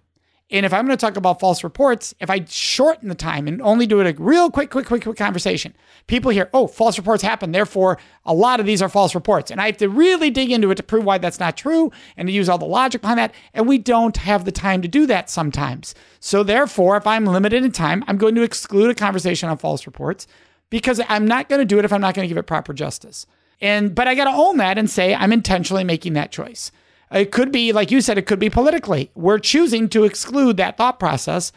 And 0.51 0.65
if 0.65 0.73
I'm 0.73 0.85
going 0.85 0.97
to 0.97 1.01
talk 1.01 1.15
about 1.15 1.39
false 1.39 1.63
reports, 1.63 2.13
if 2.19 2.29
I 2.29 2.43
shorten 2.43 3.07
the 3.07 3.15
time 3.15 3.47
and 3.47 3.61
only 3.61 3.87
do 3.87 4.01
it 4.01 4.19
a 4.19 4.21
real 4.21 4.51
quick, 4.51 4.69
quick, 4.69 4.85
quick, 4.85 5.03
quick 5.03 5.15
conversation, 5.15 5.73
people 6.07 6.29
hear, 6.29 6.49
oh, 6.53 6.67
false 6.67 6.97
reports 6.97 7.23
happen. 7.23 7.53
Therefore, 7.53 7.97
a 8.25 8.33
lot 8.33 8.59
of 8.59 8.65
these 8.65 8.81
are 8.81 8.89
false 8.89 9.15
reports. 9.15 9.49
And 9.49 9.61
I 9.61 9.67
have 9.67 9.77
to 9.77 9.87
really 9.87 10.29
dig 10.29 10.51
into 10.51 10.69
it 10.69 10.75
to 10.75 10.83
prove 10.83 11.05
why 11.05 11.19
that's 11.19 11.39
not 11.39 11.55
true 11.55 11.89
and 12.17 12.27
to 12.27 12.33
use 12.33 12.49
all 12.49 12.57
the 12.57 12.65
logic 12.65 12.99
behind 12.99 13.17
that. 13.17 13.33
And 13.53 13.65
we 13.65 13.77
don't 13.77 14.17
have 14.17 14.43
the 14.43 14.51
time 14.51 14.81
to 14.81 14.89
do 14.89 15.05
that 15.05 15.29
sometimes. 15.29 15.95
So, 16.19 16.43
therefore, 16.43 16.97
if 16.97 17.07
I'm 17.07 17.25
limited 17.25 17.63
in 17.63 17.71
time, 17.71 18.03
I'm 18.07 18.17
going 18.17 18.35
to 18.35 18.43
exclude 18.43 18.91
a 18.91 18.95
conversation 18.95 19.47
on 19.47 19.57
false 19.57 19.85
reports 19.85 20.27
because 20.69 20.99
I'm 21.07 21.25
not 21.25 21.47
going 21.47 21.59
to 21.59 21.65
do 21.65 21.79
it 21.79 21.85
if 21.85 21.93
I'm 21.93 22.01
not 22.01 22.13
going 22.13 22.25
to 22.25 22.29
give 22.29 22.37
it 22.37 22.43
proper 22.43 22.73
justice. 22.73 23.25
And, 23.61 23.95
but 23.95 24.07
I 24.07 24.15
got 24.15 24.25
to 24.25 24.31
own 24.31 24.57
that 24.57 24.77
and 24.77 24.89
say 24.89 25.15
I'm 25.15 25.31
intentionally 25.31 25.85
making 25.85 26.13
that 26.13 26.31
choice. 26.31 26.73
It 27.11 27.31
could 27.31 27.51
be, 27.51 27.73
like 27.73 27.91
you 27.91 28.01
said, 28.01 28.17
it 28.17 28.25
could 28.25 28.39
be 28.39 28.49
politically. 28.49 29.11
We're 29.15 29.39
choosing 29.39 29.89
to 29.89 30.05
exclude 30.05 30.57
that 30.57 30.77
thought 30.77 30.99
process, 30.99 31.51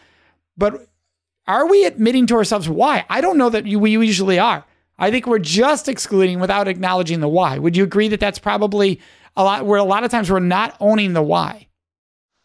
but 0.57 0.89
are 1.47 1.69
we 1.69 1.85
admitting 1.85 2.27
to 2.29 2.35
ourselves 2.35 2.69
why? 2.69 3.05
I 3.09 3.21
don't 3.21 3.39
know 3.39 3.51
that 3.51 3.65
we 3.65 3.91
usually 3.93 4.39
are. 4.39 4.65
I 4.99 5.11
think 5.11 5.27
we're 5.27 5.39
just 5.39 5.89
excluding 5.89 6.41
without 6.41 6.69
acknowledging 6.69 7.21
the 7.21 7.29
why. 7.29 7.59
Would 7.59 7.77
you 7.77 7.85
agree 7.85 8.09
that 8.09 8.21
that's 8.21 8.39
probably 8.39 9.01
a 9.37 9.45
lot 9.45 9.67
where 9.67 9.79
a 9.79 9.85
lot 9.85 10.05
of 10.05 10.11
times 10.11 10.31
we're 10.31 10.39
not 10.39 10.77
owning 10.81 11.13
the 11.13 11.23
why? 11.23 11.69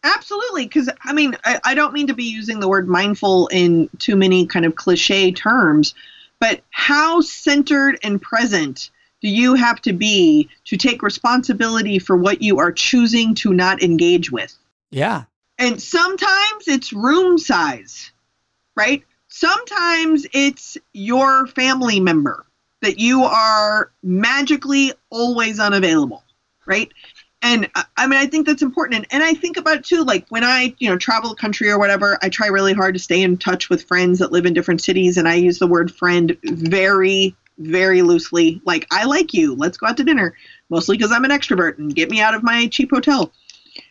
Absolutely, 0.02 0.64
because 0.64 0.88
I 1.04 1.12
mean, 1.12 1.36
I, 1.44 1.60
I, 1.64 1.74
don't 1.74 1.92
mean 1.92 2.06
to 2.06 2.14
be 2.14 2.24
using 2.24 2.58
the 2.58 2.68
word 2.68 2.88
mindful 2.88 3.48
in 3.48 3.88
too 3.98 4.16
many 4.16 4.46
kind 4.46 4.64
of 4.64 4.74
cliche 4.74 5.30
terms, 5.30 5.94
but 6.38 6.62
how 6.70 7.20
centered 7.20 7.98
and 8.02 8.20
present 8.20 8.90
do 9.20 9.28
you 9.28 9.54
have 9.54 9.80
to 9.82 9.92
be 9.92 10.48
to 10.66 10.76
take 10.76 11.02
responsibility 11.02 11.98
for 11.98 12.16
what 12.16 12.42
you 12.42 12.58
are 12.58 12.72
choosing 12.72 13.34
to 13.36 13.52
not 13.52 13.82
engage 13.82 14.30
with? 14.30 14.54
Yeah. 14.90 15.24
And 15.58 15.80
sometimes 15.80 16.68
it's 16.68 16.92
room 16.92 17.38
size, 17.38 18.12
right? 18.76 19.04
Sometimes 19.28 20.26
it's 20.32 20.78
your 20.92 21.46
family 21.46 22.00
member 22.00 22.46
that 22.80 22.98
you 22.98 23.24
are 23.24 23.92
magically 24.02 24.92
always 25.10 25.60
unavailable, 25.60 26.24
right? 26.66 26.90
And 27.42 27.70
uh, 27.74 27.84
I 27.96 28.06
mean, 28.06 28.18
I 28.18 28.26
think 28.26 28.46
that's 28.46 28.62
important. 28.62 28.96
And, 28.96 29.06
and 29.10 29.22
I 29.22 29.34
think 29.34 29.56
about 29.56 29.84
too, 29.84 30.04
like 30.04 30.26
when 30.28 30.44
I, 30.44 30.74
you 30.78 30.90
know, 30.90 30.98
travel 30.98 31.30
the 31.30 31.36
country 31.36 31.70
or 31.70 31.78
whatever, 31.78 32.18
I 32.22 32.28
try 32.28 32.48
really 32.48 32.72
hard 32.72 32.94
to 32.94 33.00
stay 33.00 33.22
in 33.22 33.38
touch 33.38 33.70
with 33.70 33.84
friends 33.84 34.18
that 34.18 34.32
live 34.32 34.46
in 34.46 34.52
different 34.52 34.82
cities. 34.82 35.16
And 35.16 35.28
I 35.28 35.34
use 35.34 35.58
the 35.58 35.66
word 35.66 35.94
friend 35.94 36.36
very, 36.42 37.34
very 37.60 38.02
loosely. 38.02 38.60
Like, 38.64 38.86
I 38.90 39.04
like 39.04 39.32
you. 39.32 39.54
Let's 39.54 39.78
go 39.78 39.86
out 39.86 39.96
to 39.98 40.04
dinner. 40.04 40.34
Mostly 40.68 40.96
because 40.96 41.12
I'm 41.12 41.24
an 41.24 41.30
extrovert 41.30 41.78
and 41.78 41.94
get 41.94 42.10
me 42.10 42.20
out 42.20 42.34
of 42.34 42.42
my 42.42 42.66
cheap 42.66 42.90
hotel. 42.90 43.32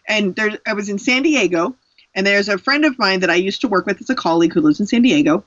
And 0.07 0.35
there, 0.35 0.57
I 0.67 0.73
was 0.73 0.89
in 0.89 0.99
San 0.99 1.23
Diego 1.23 1.75
and 2.15 2.25
there's 2.25 2.49
a 2.49 2.57
friend 2.57 2.85
of 2.85 2.97
mine 2.97 3.21
that 3.21 3.29
I 3.29 3.35
used 3.35 3.61
to 3.61 3.67
work 3.67 3.85
with 3.85 4.01
as 4.01 4.09
a 4.09 4.15
colleague 4.15 4.53
who 4.53 4.61
lives 4.61 4.79
in 4.79 4.87
San 4.87 5.01
Diego. 5.01 5.45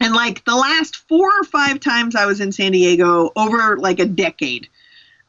And 0.00 0.14
like 0.14 0.44
the 0.44 0.54
last 0.54 0.96
four 1.08 1.28
or 1.28 1.44
five 1.44 1.80
times 1.80 2.14
I 2.14 2.26
was 2.26 2.40
in 2.40 2.52
San 2.52 2.72
Diego 2.72 3.30
over 3.34 3.78
like 3.78 3.98
a 3.98 4.04
decade, 4.04 4.68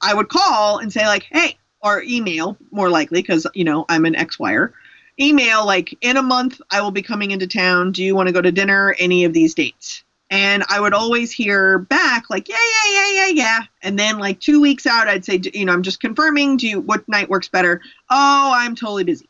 I 0.02 0.14
would 0.14 0.30
call 0.30 0.80
and 0.80 0.92
say 0.92 1.06
like, 1.08 1.24
"Hey," 1.32 1.58
or 1.82 2.04
email 2.04 2.58
more 2.72 2.90
likely 2.90 3.22
because 3.22 3.48
you 3.54 3.64
know 3.64 3.86
I'm 3.88 4.06
an 4.06 4.16
X 4.16 4.38
wire. 4.38 4.74
Email 5.20 5.66
like 5.66 5.98
in 6.02 6.18
a 6.18 6.22
month 6.22 6.60
I 6.70 6.82
will 6.82 6.92
be 6.92 7.02
coming 7.02 7.32
into 7.32 7.48
town. 7.48 7.92
Do 7.94 8.04
you 8.04 8.16
want 8.16 8.28
to 8.28 8.34
go 8.34 8.42
to 8.42 8.52
dinner? 8.52 8.96
Any 9.00 9.24
of 9.24 9.34
these 9.34 9.54
dates? 9.54 10.04
And 10.30 10.64
I 10.68 10.80
would 10.80 10.94
always 10.94 11.32
hear 11.32 11.80
back 11.80 12.30
like, 12.30 12.50
yeah, 12.50 12.56
yeah, 12.56 12.92
yeah, 12.94 13.14
yeah, 13.14 13.28
yeah. 13.28 13.60
And 13.82 13.98
then 13.98 14.20
like 14.20 14.40
two 14.40 14.60
weeks 14.60 14.86
out, 14.86 15.08
I'd 15.08 15.24
say, 15.24 15.40
you 15.54 15.66
know, 15.66 15.72
I'm 15.72 15.84
just 15.84 16.02
confirming. 16.02 16.58
Do 16.58 16.68
you 16.68 16.82
what 16.82 17.08
night 17.08 17.30
works 17.30 17.48
better? 17.48 17.82
Oh, 18.10 18.52
I'm 18.54 18.76
totally 18.76 19.06
busy. 19.06 19.30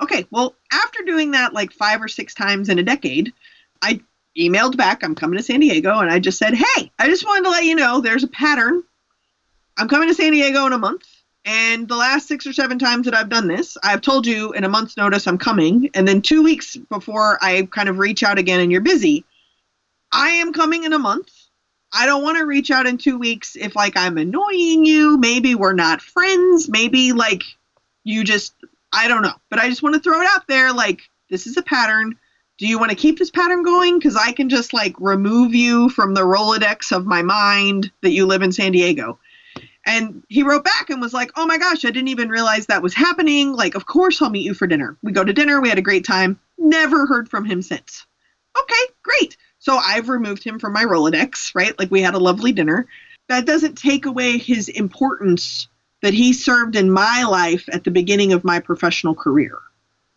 Okay, 0.00 0.26
well, 0.30 0.54
after 0.72 1.02
doing 1.04 1.32
that 1.32 1.52
like 1.52 1.72
five 1.72 2.02
or 2.02 2.08
six 2.08 2.34
times 2.34 2.68
in 2.68 2.78
a 2.78 2.82
decade, 2.82 3.32
I 3.82 4.00
emailed 4.38 4.76
back, 4.76 5.02
I'm 5.02 5.14
coming 5.14 5.36
to 5.36 5.42
San 5.42 5.60
Diego, 5.60 5.98
and 5.98 6.10
I 6.10 6.18
just 6.18 6.38
said, 6.38 6.54
hey, 6.54 6.90
I 6.98 7.06
just 7.06 7.26
wanted 7.26 7.44
to 7.44 7.50
let 7.50 7.64
you 7.64 7.74
know 7.74 8.00
there's 8.00 8.24
a 8.24 8.28
pattern. 8.28 8.82
I'm 9.78 9.88
coming 9.88 10.08
to 10.08 10.14
San 10.14 10.32
Diego 10.32 10.66
in 10.66 10.72
a 10.72 10.78
month. 10.78 11.04
And 11.44 11.88
the 11.88 11.96
last 11.96 12.28
six 12.28 12.46
or 12.46 12.52
seven 12.52 12.78
times 12.78 13.06
that 13.06 13.14
I've 13.14 13.28
done 13.28 13.48
this, 13.48 13.76
I've 13.82 14.00
told 14.00 14.26
you 14.26 14.52
in 14.52 14.62
a 14.62 14.68
month's 14.68 14.96
notice 14.96 15.26
I'm 15.26 15.38
coming. 15.38 15.90
And 15.94 16.06
then 16.06 16.22
two 16.22 16.42
weeks 16.42 16.76
before 16.76 17.38
I 17.42 17.68
kind 17.70 17.88
of 17.88 17.98
reach 17.98 18.22
out 18.22 18.38
again 18.38 18.60
and 18.60 18.70
you're 18.70 18.80
busy, 18.80 19.24
I 20.12 20.30
am 20.30 20.52
coming 20.52 20.84
in 20.84 20.92
a 20.92 20.98
month. 20.98 21.30
I 21.92 22.06
don't 22.06 22.22
want 22.22 22.38
to 22.38 22.46
reach 22.46 22.70
out 22.70 22.86
in 22.86 22.98
two 22.98 23.18
weeks 23.18 23.56
if 23.56 23.76
like 23.76 23.96
I'm 23.96 24.18
annoying 24.18 24.86
you. 24.86 25.18
Maybe 25.18 25.54
we're 25.54 25.72
not 25.72 26.00
friends. 26.00 26.68
Maybe 26.68 27.12
like 27.12 27.42
you 28.04 28.24
just 28.24 28.54
I 28.92 29.08
don't 29.08 29.22
know. 29.22 29.34
But 29.50 29.58
I 29.58 29.68
just 29.68 29.82
want 29.82 29.94
to 29.94 30.00
throw 30.00 30.20
it 30.20 30.28
out 30.30 30.46
there 30.46 30.72
like 30.72 31.02
this 31.30 31.46
is 31.46 31.56
a 31.56 31.62
pattern. 31.62 32.16
Do 32.58 32.66
you 32.66 32.78
want 32.78 32.90
to 32.90 32.96
keep 32.96 33.18
this 33.18 33.30
pattern 33.30 33.62
going? 33.62 33.98
Because 33.98 34.16
I 34.16 34.32
can 34.32 34.48
just 34.48 34.72
like 34.72 34.94
remove 34.98 35.54
you 35.54 35.88
from 35.88 36.14
the 36.14 36.20
Rolodex 36.20 36.94
of 36.94 37.06
my 37.06 37.22
mind 37.22 37.90
that 38.02 38.12
you 38.12 38.26
live 38.26 38.42
in 38.42 38.52
San 38.52 38.72
Diego. 38.72 39.18
And 39.84 40.22
he 40.28 40.44
wrote 40.44 40.64
back 40.64 40.90
and 40.90 41.00
was 41.00 41.12
like, 41.12 41.32
Oh 41.36 41.46
my 41.46 41.58
gosh, 41.58 41.84
I 41.84 41.90
didn't 41.90 42.08
even 42.08 42.28
realize 42.28 42.66
that 42.66 42.82
was 42.82 42.94
happening. 42.94 43.52
Like, 43.52 43.74
of 43.74 43.84
course 43.84 44.22
I'll 44.22 44.30
meet 44.30 44.44
you 44.44 44.54
for 44.54 44.66
dinner. 44.66 44.96
We 45.02 45.12
go 45.12 45.24
to 45.24 45.32
dinner. 45.32 45.60
We 45.60 45.68
had 45.68 45.78
a 45.78 45.82
great 45.82 46.04
time. 46.06 46.38
Never 46.56 47.06
heard 47.06 47.28
from 47.28 47.44
him 47.44 47.62
since. 47.62 48.06
Okay, 48.58 48.92
great. 49.02 49.36
So 49.62 49.76
I've 49.76 50.08
removed 50.08 50.42
him 50.42 50.58
from 50.58 50.72
my 50.72 50.84
Rolodex, 50.84 51.54
right? 51.54 51.78
Like 51.78 51.88
we 51.88 52.02
had 52.02 52.14
a 52.14 52.18
lovely 52.18 52.50
dinner. 52.50 52.88
That 53.28 53.46
doesn't 53.46 53.78
take 53.78 54.06
away 54.06 54.36
his 54.36 54.68
importance 54.68 55.68
that 56.02 56.12
he 56.12 56.32
served 56.32 56.74
in 56.74 56.90
my 56.90 57.22
life 57.22 57.68
at 57.72 57.84
the 57.84 57.92
beginning 57.92 58.32
of 58.32 58.42
my 58.42 58.58
professional 58.58 59.14
career. 59.14 59.56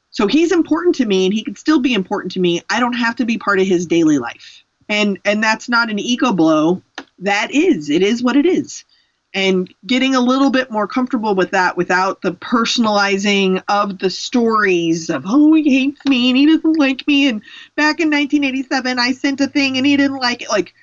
So 0.10 0.26
he's 0.26 0.52
important 0.52 0.96
to 0.96 1.06
me 1.06 1.26
and 1.26 1.34
he 1.34 1.44
can 1.44 1.56
still 1.56 1.80
be 1.80 1.94
important 1.94 2.32
to 2.32 2.40
me. 2.40 2.64
I 2.72 2.80
don't 2.80 2.94
have 2.94 3.18
to 3.18 3.26
be 3.26 3.38
part 3.38 3.60
of 3.60 3.68
his 3.68 3.86
daily 3.86 4.18
life. 4.18 4.64
And 4.90 5.20
and 5.26 5.44
that's 5.44 5.70
not 5.70 5.92
an 5.92 6.00
ego 6.00 6.34
blow. 6.34 6.82
That 7.20 7.52
is. 7.52 7.92
It 7.92 8.02
is 8.02 8.24
what 8.24 8.38
it 8.38 8.48
is. 8.48 8.84
And 9.36 9.71
getting 9.86 10.15
a 10.15 10.21
little 10.21 10.50
bit 10.50 10.71
more 10.71 10.88
comfortable 10.88 11.36
with 11.36 11.52
that 11.52 11.76
without 11.76 12.21
the 12.21 12.32
personalizing 12.32 13.62
of 13.67 14.00
the 14.00 14.10
stories 14.10 15.10
of, 15.10 15.26
oh, 15.28 15.54
he 15.54 15.63
hates 15.69 16.06
me 16.06 16.30
and 16.30 16.38
he 16.38 16.45
doesn't 16.45 16.80
like 16.80 17.06
me. 17.06 17.28
And 17.28 17.41
back 17.76 18.00
in 18.00 18.10
1987, 18.10 18.98
I 18.98 19.12
sent 19.12 19.41
a 19.41 19.48
thing 19.48 19.76
and 19.76 19.86
he 19.86 19.98
didn't 19.98 20.19
like 20.19 20.41
it. 20.41 20.50
Like, 20.50 20.74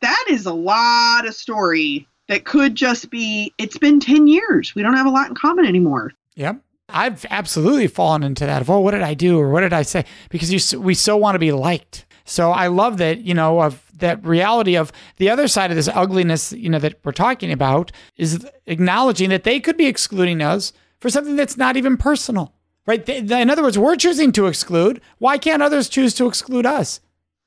that 0.00 0.24
is 0.30 0.46
a 0.46 0.54
lot 0.54 1.26
of 1.26 1.34
story 1.34 2.06
that 2.28 2.44
could 2.44 2.76
just 2.76 3.10
be 3.10 3.52
it's 3.58 3.78
been 3.78 3.98
10 3.98 4.28
years. 4.28 4.74
We 4.76 4.82
don't 4.82 4.96
have 4.96 5.06
a 5.06 5.10
lot 5.10 5.28
in 5.28 5.34
common 5.34 5.64
anymore. 5.64 6.12
Yep. 6.36 6.60
I've 6.90 7.26
absolutely 7.30 7.88
fallen 7.88 8.22
into 8.22 8.46
that 8.46 8.62
of, 8.62 8.70
oh, 8.70 8.80
what 8.80 8.92
did 8.92 9.02
I 9.02 9.14
do 9.14 9.38
or 9.38 9.50
what 9.50 9.60
did 9.60 9.72
I 9.72 9.82
say? 9.82 10.04
Because 10.30 10.52
you, 10.52 10.80
we 10.80 10.94
so 10.94 11.16
want 11.16 11.34
to 11.34 11.38
be 11.38 11.52
liked. 11.52 12.06
So 12.24 12.50
I 12.50 12.68
love 12.68 12.98
that, 12.98 13.20
you 13.20 13.34
know, 13.34 13.60
of 13.60 13.82
that 13.98 14.24
reality 14.24 14.76
of 14.76 14.92
the 15.16 15.30
other 15.30 15.48
side 15.48 15.70
of 15.70 15.76
this 15.76 15.88
ugliness, 15.88 16.52
you 16.52 16.68
know, 16.70 16.78
that 16.78 16.98
we're 17.04 17.12
talking 17.12 17.52
about 17.52 17.92
is 18.16 18.46
acknowledging 18.66 19.30
that 19.30 19.44
they 19.44 19.60
could 19.60 19.76
be 19.76 19.86
excluding 19.86 20.42
us 20.42 20.72
for 21.00 21.10
something 21.10 21.36
that's 21.36 21.56
not 21.56 21.76
even 21.76 21.96
personal, 21.96 22.52
right? 22.86 23.08
In 23.08 23.50
other 23.50 23.62
words, 23.62 23.78
we're 23.78 23.96
choosing 23.96 24.32
to 24.32 24.46
exclude. 24.46 25.00
Why 25.18 25.38
can't 25.38 25.62
others 25.62 25.88
choose 25.88 26.14
to 26.14 26.26
exclude 26.26 26.66
us? 26.66 27.00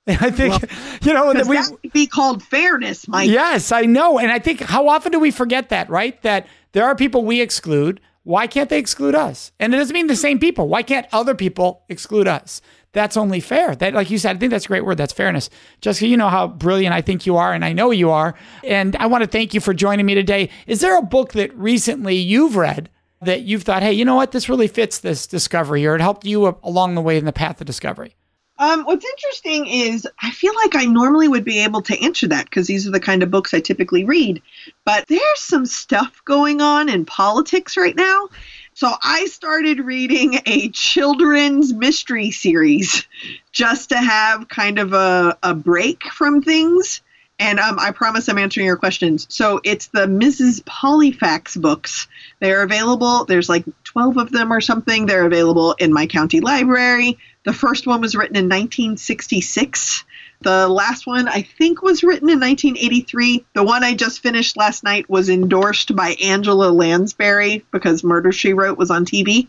I 0.07 0.31
think 0.31 0.53
well, 0.53 0.61
you 1.03 1.13
know 1.13 1.33
that 1.33 1.45
we 1.45 1.57
that 1.57 1.77
would 1.83 1.93
be 1.93 2.07
called 2.07 2.41
fairness, 2.41 3.07
Mike. 3.07 3.29
Yes, 3.29 3.71
I 3.71 3.81
know, 3.81 4.17
and 4.17 4.31
I 4.31 4.39
think 4.39 4.61
how 4.61 4.87
often 4.87 5.11
do 5.11 5.19
we 5.19 5.29
forget 5.29 5.69
that, 5.69 5.89
right? 5.89 6.19
That 6.23 6.47
there 6.71 6.85
are 6.85 6.95
people 6.95 7.23
we 7.23 7.39
exclude. 7.39 8.01
Why 8.23 8.45
can't 8.45 8.69
they 8.69 8.77
exclude 8.77 9.15
us? 9.15 9.51
And 9.59 9.73
it 9.73 9.77
doesn't 9.77 9.93
mean 9.93 10.07
the 10.07 10.15
same 10.15 10.37
people. 10.37 10.67
Why 10.67 10.83
can't 10.83 11.07
other 11.11 11.33
people 11.33 11.83
exclude 11.89 12.27
us? 12.27 12.61
That's 12.93 13.15
only 13.15 13.39
fair. 13.39 13.75
That, 13.75 13.93
like 13.93 14.09
you 14.09 14.17
said, 14.17 14.35
I 14.35 14.39
think 14.39 14.51
that's 14.51 14.65
a 14.65 14.67
great 14.67 14.85
word. 14.85 14.97
That's 14.97 15.13
fairness. 15.13 15.49
Jessica, 15.79 16.07
you 16.07 16.17
know 16.17 16.29
how 16.29 16.47
brilliant 16.47 16.93
I 16.93 17.01
think 17.01 17.25
you 17.25 17.37
are, 17.37 17.53
and 17.53 17.63
I 17.63 17.71
know 17.71 17.91
you 17.91 18.11
are. 18.11 18.35
And 18.63 18.95
I 18.97 19.05
want 19.05 19.23
to 19.23 19.29
thank 19.29 19.53
you 19.53 19.61
for 19.61 19.73
joining 19.73 20.05
me 20.05 20.13
today. 20.13 20.49
Is 20.67 20.81
there 20.81 20.97
a 20.97 21.01
book 21.01 21.33
that 21.33 21.55
recently 21.55 22.15
you've 22.15 22.55
read 22.57 22.89
that 23.21 23.43
you've 23.43 23.63
thought, 23.63 23.83
hey, 23.83 23.93
you 23.93 24.03
know 24.03 24.15
what, 24.15 24.31
this 24.31 24.49
really 24.49 24.67
fits 24.67 24.99
this 24.99 25.27
discovery, 25.27 25.85
or 25.85 25.95
it 25.95 26.01
helped 26.01 26.25
you 26.25 26.57
along 26.63 26.95
the 26.95 27.01
way 27.01 27.17
in 27.17 27.25
the 27.25 27.31
path 27.31 27.61
of 27.61 27.67
discovery? 27.67 28.15
Um, 28.61 28.83
what's 28.83 29.05
interesting 29.05 29.65
is 29.65 30.07
I 30.21 30.29
feel 30.29 30.53
like 30.55 30.75
I 30.75 30.85
normally 30.85 31.27
would 31.27 31.43
be 31.43 31.63
able 31.63 31.81
to 31.81 31.99
answer 31.99 32.27
that 32.27 32.45
because 32.45 32.67
these 32.67 32.87
are 32.87 32.91
the 32.91 32.99
kind 32.99 33.23
of 33.23 33.31
books 33.31 33.55
I 33.55 33.59
typically 33.59 34.03
read. 34.03 34.39
But 34.85 35.07
there's 35.07 35.39
some 35.39 35.65
stuff 35.65 36.21
going 36.25 36.61
on 36.61 36.87
in 36.87 37.03
politics 37.05 37.75
right 37.75 37.95
now. 37.95 38.29
So 38.73 38.89
I 39.03 39.25
started 39.25 39.79
reading 39.79 40.39
a 40.45 40.69
children's 40.69 41.73
mystery 41.73 42.31
series 42.31 43.05
just 43.51 43.89
to 43.89 43.97
have 43.97 44.47
kind 44.47 44.79
of 44.79 44.93
a, 44.93 45.37
a 45.43 45.53
break 45.53 46.03
from 46.05 46.41
things. 46.41 47.01
And 47.37 47.59
um, 47.59 47.79
I 47.79 47.91
promise 47.91 48.29
I'm 48.29 48.37
answering 48.37 48.67
your 48.67 48.77
questions. 48.77 49.25
So 49.29 49.59
it's 49.63 49.87
the 49.87 50.05
Mrs. 50.05 50.61
Pollifax 50.63 51.59
books. 51.59 52.07
They're 52.39 52.63
available. 52.63 53.25
There's 53.25 53.49
like 53.49 53.65
12 53.83 54.17
of 54.17 54.31
them 54.31 54.53
or 54.53 54.61
something. 54.61 55.05
They're 55.05 55.25
available 55.25 55.73
in 55.73 55.91
my 55.91 56.07
county 56.07 56.39
library. 56.39 57.17
The 57.43 57.53
first 57.53 57.87
one 57.87 57.99
was 57.99 58.15
written 58.15 58.37
in 58.37 58.45
1966. 58.45 60.05
The 60.41 60.67
last 60.67 61.05
one, 61.05 61.27
I 61.27 61.43
think, 61.43 61.83
was 61.83 62.03
written 62.03 62.29
in 62.29 62.39
1983. 62.39 63.45
The 63.53 63.63
one 63.63 63.83
I 63.83 63.93
just 63.93 64.21
finished 64.21 64.57
last 64.57 64.83
night 64.83 65.07
was 65.07 65.29
endorsed 65.29 65.95
by 65.95 66.15
Angela 66.21 66.71
Lansbury 66.71 67.63
because 67.71 68.03
Murder 68.03 68.31
She 68.31 68.53
Wrote 68.53 68.77
was 68.77 68.89
on 68.89 69.05
TV. 69.05 69.47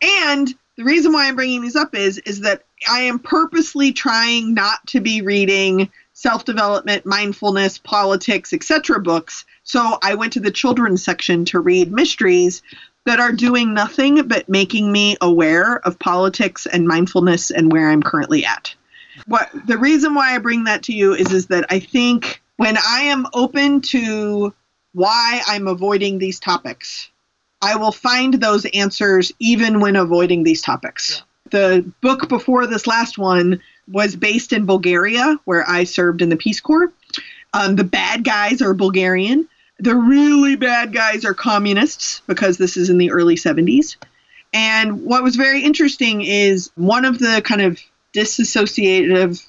And 0.00 0.54
the 0.76 0.84
reason 0.84 1.12
why 1.12 1.26
I'm 1.26 1.36
bringing 1.36 1.62
these 1.62 1.76
up 1.76 1.94
is 1.94 2.18
is 2.18 2.40
that 2.40 2.62
I 2.88 3.00
am 3.00 3.18
purposely 3.18 3.92
trying 3.92 4.54
not 4.54 4.86
to 4.88 5.00
be 5.00 5.22
reading 5.22 5.90
self-development, 6.12 7.04
mindfulness, 7.06 7.78
politics, 7.78 8.52
etc. 8.52 9.00
books. 9.00 9.44
So 9.64 9.98
I 10.02 10.14
went 10.14 10.32
to 10.34 10.40
the 10.40 10.50
children's 10.50 11.04
section 11.04 11.44
to 11.46 11.58
read 11.58 11.90
mysteries 11.90 12.62
that 13.04 13.20
are 13.20 13.32
doing 13.32 13.74
nothing 13.74 14.28
but 14.28 14.48
making 14.48 14.90
me 14.90 15.16
aware 15.20 15.76
of 15.86 15.98
politics 15.98 16.66
and 16.66 16.86
mindfulness 16.86 17.50
and 17.50 17.72
where 17.72 17.90
I'm 17.90 18.02
currently 18.02 18.44
at. 18.44 18.74
What 19.26 19.50
the 19.66 19.78
reason 19.78 20.14
why 20.14 20.34
I 20.34 20.38
bring 20.38 20.64
that 20.64 20.82
to 20.84 20.92
you 20.92 21.14
is 21.14 21.32
is 21.32 21.46
that 21.46 21.66
I 21.70 21.78
think 21.78 22.42
when 22.56 22.76
I 22.76 23.02
am 23.02 23.26
open 23.32 23.80
to 23.82 24.54
why 24.92 25.42
I'm 25.46 25.66
avoiding 25.66 26.18
these 26.18 26.38
topics, 26.38 27.10
I 27.60 27.76
will 27.76 27.92
find 27.92 28.34
those 28.34 28.66
answers 28.66 29.32
even 29.38 29.80
when 29.80 29.96
avoiding 29.96 30.42
these 30.42 30.62
topics. 30.62 31.16
Yeah. 31.16 31.22
The 31.50 31.92
book 32.00 32.28
before 32.28 32.66
this 32.66 32.86
last 32.86 33.18
one 33.18 33.60
was 33.88 34.16
based 34.16 34.52
in 34.52 34.66
Bulgaria, 34.66 35.38
where 35.44 35.68
I 35.68 35.84
served 35.84 36.22
in 36.22 36.28
the 36.28 36.36
Peace 36.36 36.60
Corps. 36.60 36.92
Um, 37.52 37.76
the 37.76 37.84
bad 37.84 38.24
guys 38.24 38.62
are 38.62 38.74
Bulgarian. 38.74 39.48
The 39.78 39.94
really 39.94 40.56
bad 40.56 40.92
guys 40.92 41.24
are 41.24 41.34
communists 41.34 42.22
because 42.26 42.58
this 42.58 42.76
is 42.76 42.90
in 42.90 42.98
the 42.98 43.10
early 43.10 43.36
70s. 43.36 43.96
And 44.52 45.04
what 45.04 45.22
was 45.22 45.36
very 45.36 45.62
interesting 45.62 46.22
is 46.22 46.70
one 46.76 47.04
of 47.04 47.18
the 47.18 47.42
kind 47.44 47.60
of 47.60 47.80
disassociative 48.14 49.44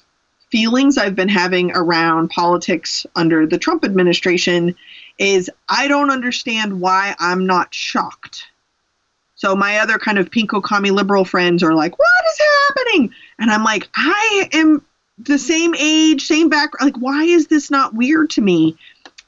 feelings 0.50 0.98
I've 0.98 1.16
been 1.16 1.28
having 1.28 1.72
around 1.72 2.30
politics 2.30 3.06
under 3.14 3.46
the 3.46 3.58
Trump 3.58 3.84
administration 3.84 4.76
is 5.18 5.50
I 5.68 5.88
don't 5.88 6.10
understand 6.10 6.80
why 6.80 7.14
I'm 7.18 7.46
not 7.46 7.74
shocked. 7.74 8.44
So 9.34 9.54
my 9.54 9.78
other 9.78 9.98
kind 9.98 10.18
of 10.18 10.30
pinko 10.30 10.62
commie 10.62 10.90
liberal 10.90 11.24
friends 11.24 11.62
are 11.62 11.74
like, 11.74 11.98
"What 11.98 12.24
is 12.32 12.40
happening?" 12.68 13.14
And 13.38 13.50
I'm 13.50 13.64
like, 13.64 13.88
"I 13.94 14.48
am 14.52 14.82
the 15.18 15.38
same 15.38 15.74
age, 15.74 16.26
same 16.26 16.48
background. 16.48 16.92
Like, 16.92 17.02
why 17.02 17.24
is 17.24 17.46
this 17.46 17.70
not 17.70 17.94
weird 17.94 18.30
to 18.30 18.40
me?" 18.40 18.76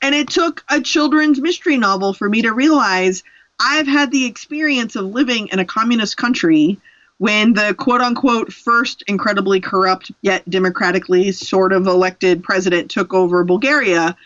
And 0.01 0.15
it 0.15 0.29
took 0.29 0.65
a 0.69 0.81
children's 0.81 1.41
mystery 1.41 1.77
novel 1.77 2.15
for 2.15 2.29
me 2.29 2.43
to 2.43 2.53
realize 2.53 3.23
I've 3.61 3.87
had 3.87 4.11
the 4.11 4.27
experience 4.27 4.97
of 4.97 5.07
living 5.07 5.49
in 5.49 5.59
a 5.59 5.65
communist 5.65 6.17
country 6.17 6.79
when 7.19 7.53
the 7.53 7.75
quote 7.75 8.01
unquote 8.01 8.53
first 8.53 9.03
incredibly 9.07 9.61
corrupt 9.61 10.11
yet 10.23 10.49
democratically 10.49 11.31
sort 11.33 11.73
of 11.73 11.87
elected 11.87 12.43
president 12.43 12.91
took 12.91 13.13
over 13.13 13.45
Bulgaria. 13.45 14.17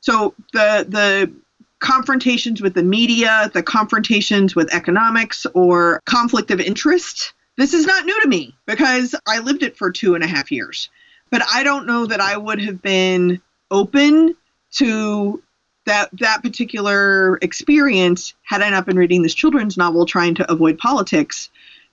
So 0.00 0.34
the 0.52 0.84
the 0.88 1.32
confrontations 1.78 2.60
with 2.60 2.74
the 2.74 2.82
media, 2.82 3.50
the 3.54 3.62
confrontations 3.62 4.54
with 4.54 4.72
economics 4.74 5.46
or 5.54 6.00
conflict 6.04 6.50
of 6.50 6.60
interest, 6.60 7.32
this 7.56 7.72
is 7.72 7.86
not 7.86 8.04
new 8.04 8.20
to 8.20 8.28
me 8.28 8.54
because 8.66 9.14
I 9.26 9.38
lived 9.38 9.62
it 9.62 9.76
for 9.76 9.90
two 9.90 10.14
and 10.14 10.22
a 10.22 10.26
half 10.26 10.52
years. 10.52 10.90
But 11.30 11.42
I 11.50 11.62
don't 11.62 11.86
know 11.86 12.06
that 12.06 12.20
I 12.20 12.36
would 12.36 12.60
have 12.60 12.82
been 12.82 13.40
open 13.70 14.34
to 14.72 15.42
that 15.86 16.10
that 16.18 16.42
particular 16.42 17.38
experience 17.40 18.34
had 18.42 18.60
I 18.60 18.70
not 18.70 18.86
been 18.86 18.98
reading 18.98 19.22
this 19.22 19.34
children's 19.34 19.76
novel 19.76 20.04
trying 20.04 20.34
to 20.36 20.50
avoid 20.50 20.78
politics 20.78 21.48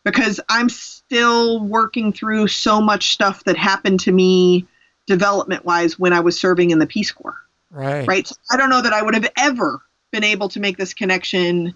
because 0.08 0.40
I'm 0.48 0.70
still 0.70 1.60
working 1.60 2.14
through 2.14 2.48
so 2.48 2.80
much 2.80 3.12
stuff 3.12 3.44
that 3.44 3.58
happened 3.58 4.00
to 4.02 4.12
me 4.14 4.66
development 5.06 5.66
wise 5.66 6.00
when 6.00 6.14
I 6.14 6.22
was 6.22 6.40
serving 6.40 6.72
in 6.72 6.80
the 6.80 6.88
Peace 6.88 7.12
Corps. 7.12 7.36
Right. 7.72 8.08
Right. 8.08 8.26
So 8.26 8.36
I 8.50 8.56
don't 8.56 8.70
know 8.70 8.82
that 8.82 8.94
I 8.94 9.02
would 9.02 9.16
have 9.16 9.30
ever 9.38 9.82
been 10.14 10.24
able 10.24 10.48
to 10.50 10.62
make 10.62 10.78
this 10.78 10.94
connection 10.94 11.76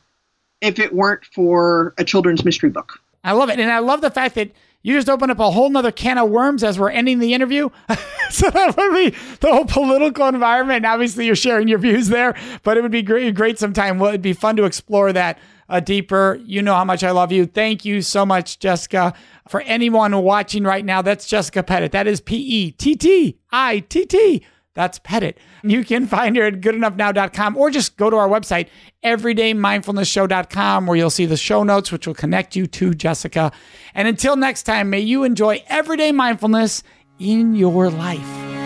if 0.61 0.79
it 0.79 0.93
weren't 0.93 1.25
for 1.25 1.93
a 1.97 2.05
children's 2.05 2.45
mystery 2.45 2.69
book. 2.69 2.99
I 3.25 3.33
love 3.33 3.49
it. 3.49 3.59
And 3.59 3.69
I 3.69 3.79
love 3.79 3.99
the 3.99 4.09
fact 4.09 4.35
that 4.35 4.51
you 4.81 4.95
just 4.95 5.09
open 5.09 5.29
up 5.29 5.39
a 5.39 5.51
whole 5.51 5.69
nother 5.69 5.91
can 5.91 6.17
of 6.17 6.29
worms 6.29 6.63
as 6.63 6.79
we're 6.79 6.89
ending 6.89 7.19
the 7.19 7.33
interview. 7.33 7.69
so 8.29 8.49
that 8.49 8.77
would 8.77 8.93
be 8.93 9.09
the 9.41 9.51
whole 9.51 9.65
political 9.65 10.25
environment. 10.25 10.77
And 10.77 10.85
obviously, 10.85 11.25
you're 11.25 11.35
sharing 11.35 11.67
your 11.67 11.79
views 11.79 12.07
there, 12.07 12.33
but 12.63 12.77
it 12.77 12.81
would 12.81 12.91
be 12.91 13.01
great, 13.01 13.35
great 13.35 13.59
sometime. 13.59 13.99
Well, 13.99 14.09
it'd 14.09 14.21
be 14.21 14.33
fun 14.33 14.55
to 14.55 14.63
explore 14.63 15.11
that 15.11 15.37
uh, 15.71 15.79
deeper. 15.79 16.39
You 16.45 16.61
know 16.61 16.75
how 16.75 16.85
much 16.85 17.03
I 17.03 17.11
love 17.11 17.31
you. 17.31 17.47
Thank 17.47 17.85
you 17.85 18.01
so 18.01 18.25
much, 18.25 18.59
Jessica. 18.59 19.13
For 19.47 19.61
anyone 19.61 20.15
watching 20.21 20.63
right 20.63 20.85
now, 20.85 21.01
that's 21.01 21.25
Jessica 21.25 21.63
Pettitt. 21.63 21.93
That 21.93 22.05
is 22.05 22.21
P 22.21 22.35
E 22.35 22.71
T 22.71 22.95
T 22.95 23.39
I 23.51 23.79
T 23.79 24.05
T. 24.05 24.45
That's 24.73 24.99
Pettitt. 24.99 25.37
You 25.63 25.83
can 25.83 26.07
find 26.07 26.35
her 26.37 26.43
at 26.43 26.61
goodenoughnow.com 26.61 27.57
or 27.57 27.69
just 27.71 27.97
go 27.97 28.09
to 28.09 28.15
our 28.15 28.29
website, 28.29 28.67
everydaymindfulnessshow.com, 29.03 30.87
where 30.87 30.97
you'll 30.97 31.09
see 31.09 31.25
the 31.25 31.35
show 31.35 31.63
notes, 31.63 31.91
which 31.91 32.07
will 32.07 32.13
connect 32.13 32.55
you 32.55 32.67
to 32.67 32.93
Jessica. 32.93 33.51
And 33.93 34.07
until 34.07 34.37
next 34.37 34.63
time, 34.63 34.89
may 34.89 35.01
you 35.01 35.23
enjoy 35.23 35.63
everyday 35.67 36.13
mindfulness 36.13 36.83
in 37.19 37.55
your 37.55 37.89
life. 37.89 38.60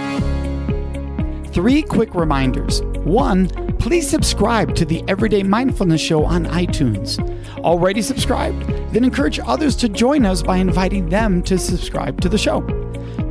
Three 1.56 1.84
quick 1.84 2.14
reminders. 2.14 2.82
One, 3.06 3.48
please 3.78 4.10
subscribe 4.10 4.76
to 4.76 4.84
the 4.84 5.02
Everyday 5.08 5.42
Mindfulness 5.42 6.02
Show 6.02 6.26
on 6.26 6.48
iTunes. 6.48 7.18
Already 7.60 8.02
subscribed? 8.02 8.68
Then 8.92 9.06
encourage 9.06 9.40
others 9.40 9.78
to 9.78 9.88
join 9.88 10.26
us 10.26 10.44
by 10.44 10.58
inviting 10.58 11.08
them 11.08 11.42
to 11.44 11.58
subscribe 11.58 12.20
to 12.20 12.28
the 12.28 12.38
show. 12.38 12.60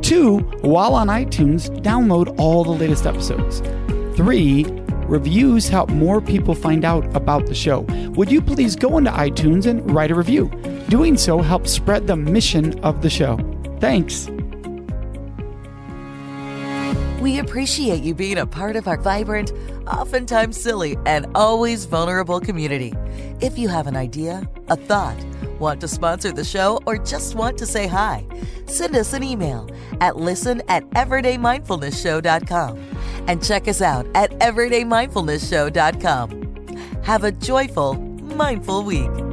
Two, 0.01 0.39
while 0.61 0.95
on 0.95 1.05
iTunes, 1.05 1.69
download 1.83 2.33
all 2.39 2.63
the 2.63 2.71
latest 2.71 3.05
episodes. 3.05 3.61
Three, 4.17 4.65
reviews 5.05 5.69
help 5.69 5.91
more 5.91 6.19
people 6.19 6.55
find 6.55 6.83
out 6.83 7.05
about 7.15 7.45
the 7.45 7.53
show. 7.53 7.81
Would 8.15 8.31
you 8.31 8.41
please 8.41 8.75
go 8.75 8.97
into 8.97 9.11
iTunes 9.11 9.67
and 9.67 9.93
write 9.93 10.09
a 10.09 10.15
review? 10.15 10.49
Doing 10.89 11.15
so 11.15 11.43
helps 11.43 11.71
spread 11.71 12.07
the 12.07 12.15
mission 12.15 12.79
of 12.79 13.03
the 13.03 13.09
show. 13.11 13.37
Thanks. 13.79 14.31
We 17.25 17.39
appreciate 17.39 18.03
you 18.03 18.13
being 18.13 18.37
a 18.37 18.45
part 18.45 18.75
of 18.75 18.87
our 18.87 18.97
vibrant, 18.97 19.51
oftentimes 19.87 20.61
silly, 20.61 20.95
and 21.07 21.25
always 21.33 21.85
vulnerable 21.85 22.39
community. 22.39 22.93
If 23.41 23.57
you 23.57 23.67
have 23.67 23.87
an 23.87 23.95
idea, 23.95 24.47
a 24.67 24.75
thought, 24.75 25.17
want 25.57 25.81
to 25.81 25.87
sponsor 25.87 26.31
the 26.31 26.43
show, 26.43 26.81
or 26.85 26.99
just 26.99 27.33
want 27.33 27.57
to 27.57 27.65
say 27.65 27.87
hi, 27.87 28.27
send 28.67 28.95
us 28.95 29.13
an 29.13 29.23
email 29.23 29.67
at 30.01 30.17
listen 30.17 30.61
at 30.67 30.87
everydaymindfulnessshow.com 30.91 32.77
and 33.27 33.43
check 33.43 33.67
us 33.67 33.81
out 33.81 34.05
at 34.13 34.29
everydaymindfulnessshow.com. 34.33 37.01
Have 37.01 37.23
a 37.23 37.31
joyful, 37.31 37.95
mindful 37.95 38.83
week. 38.83 39.24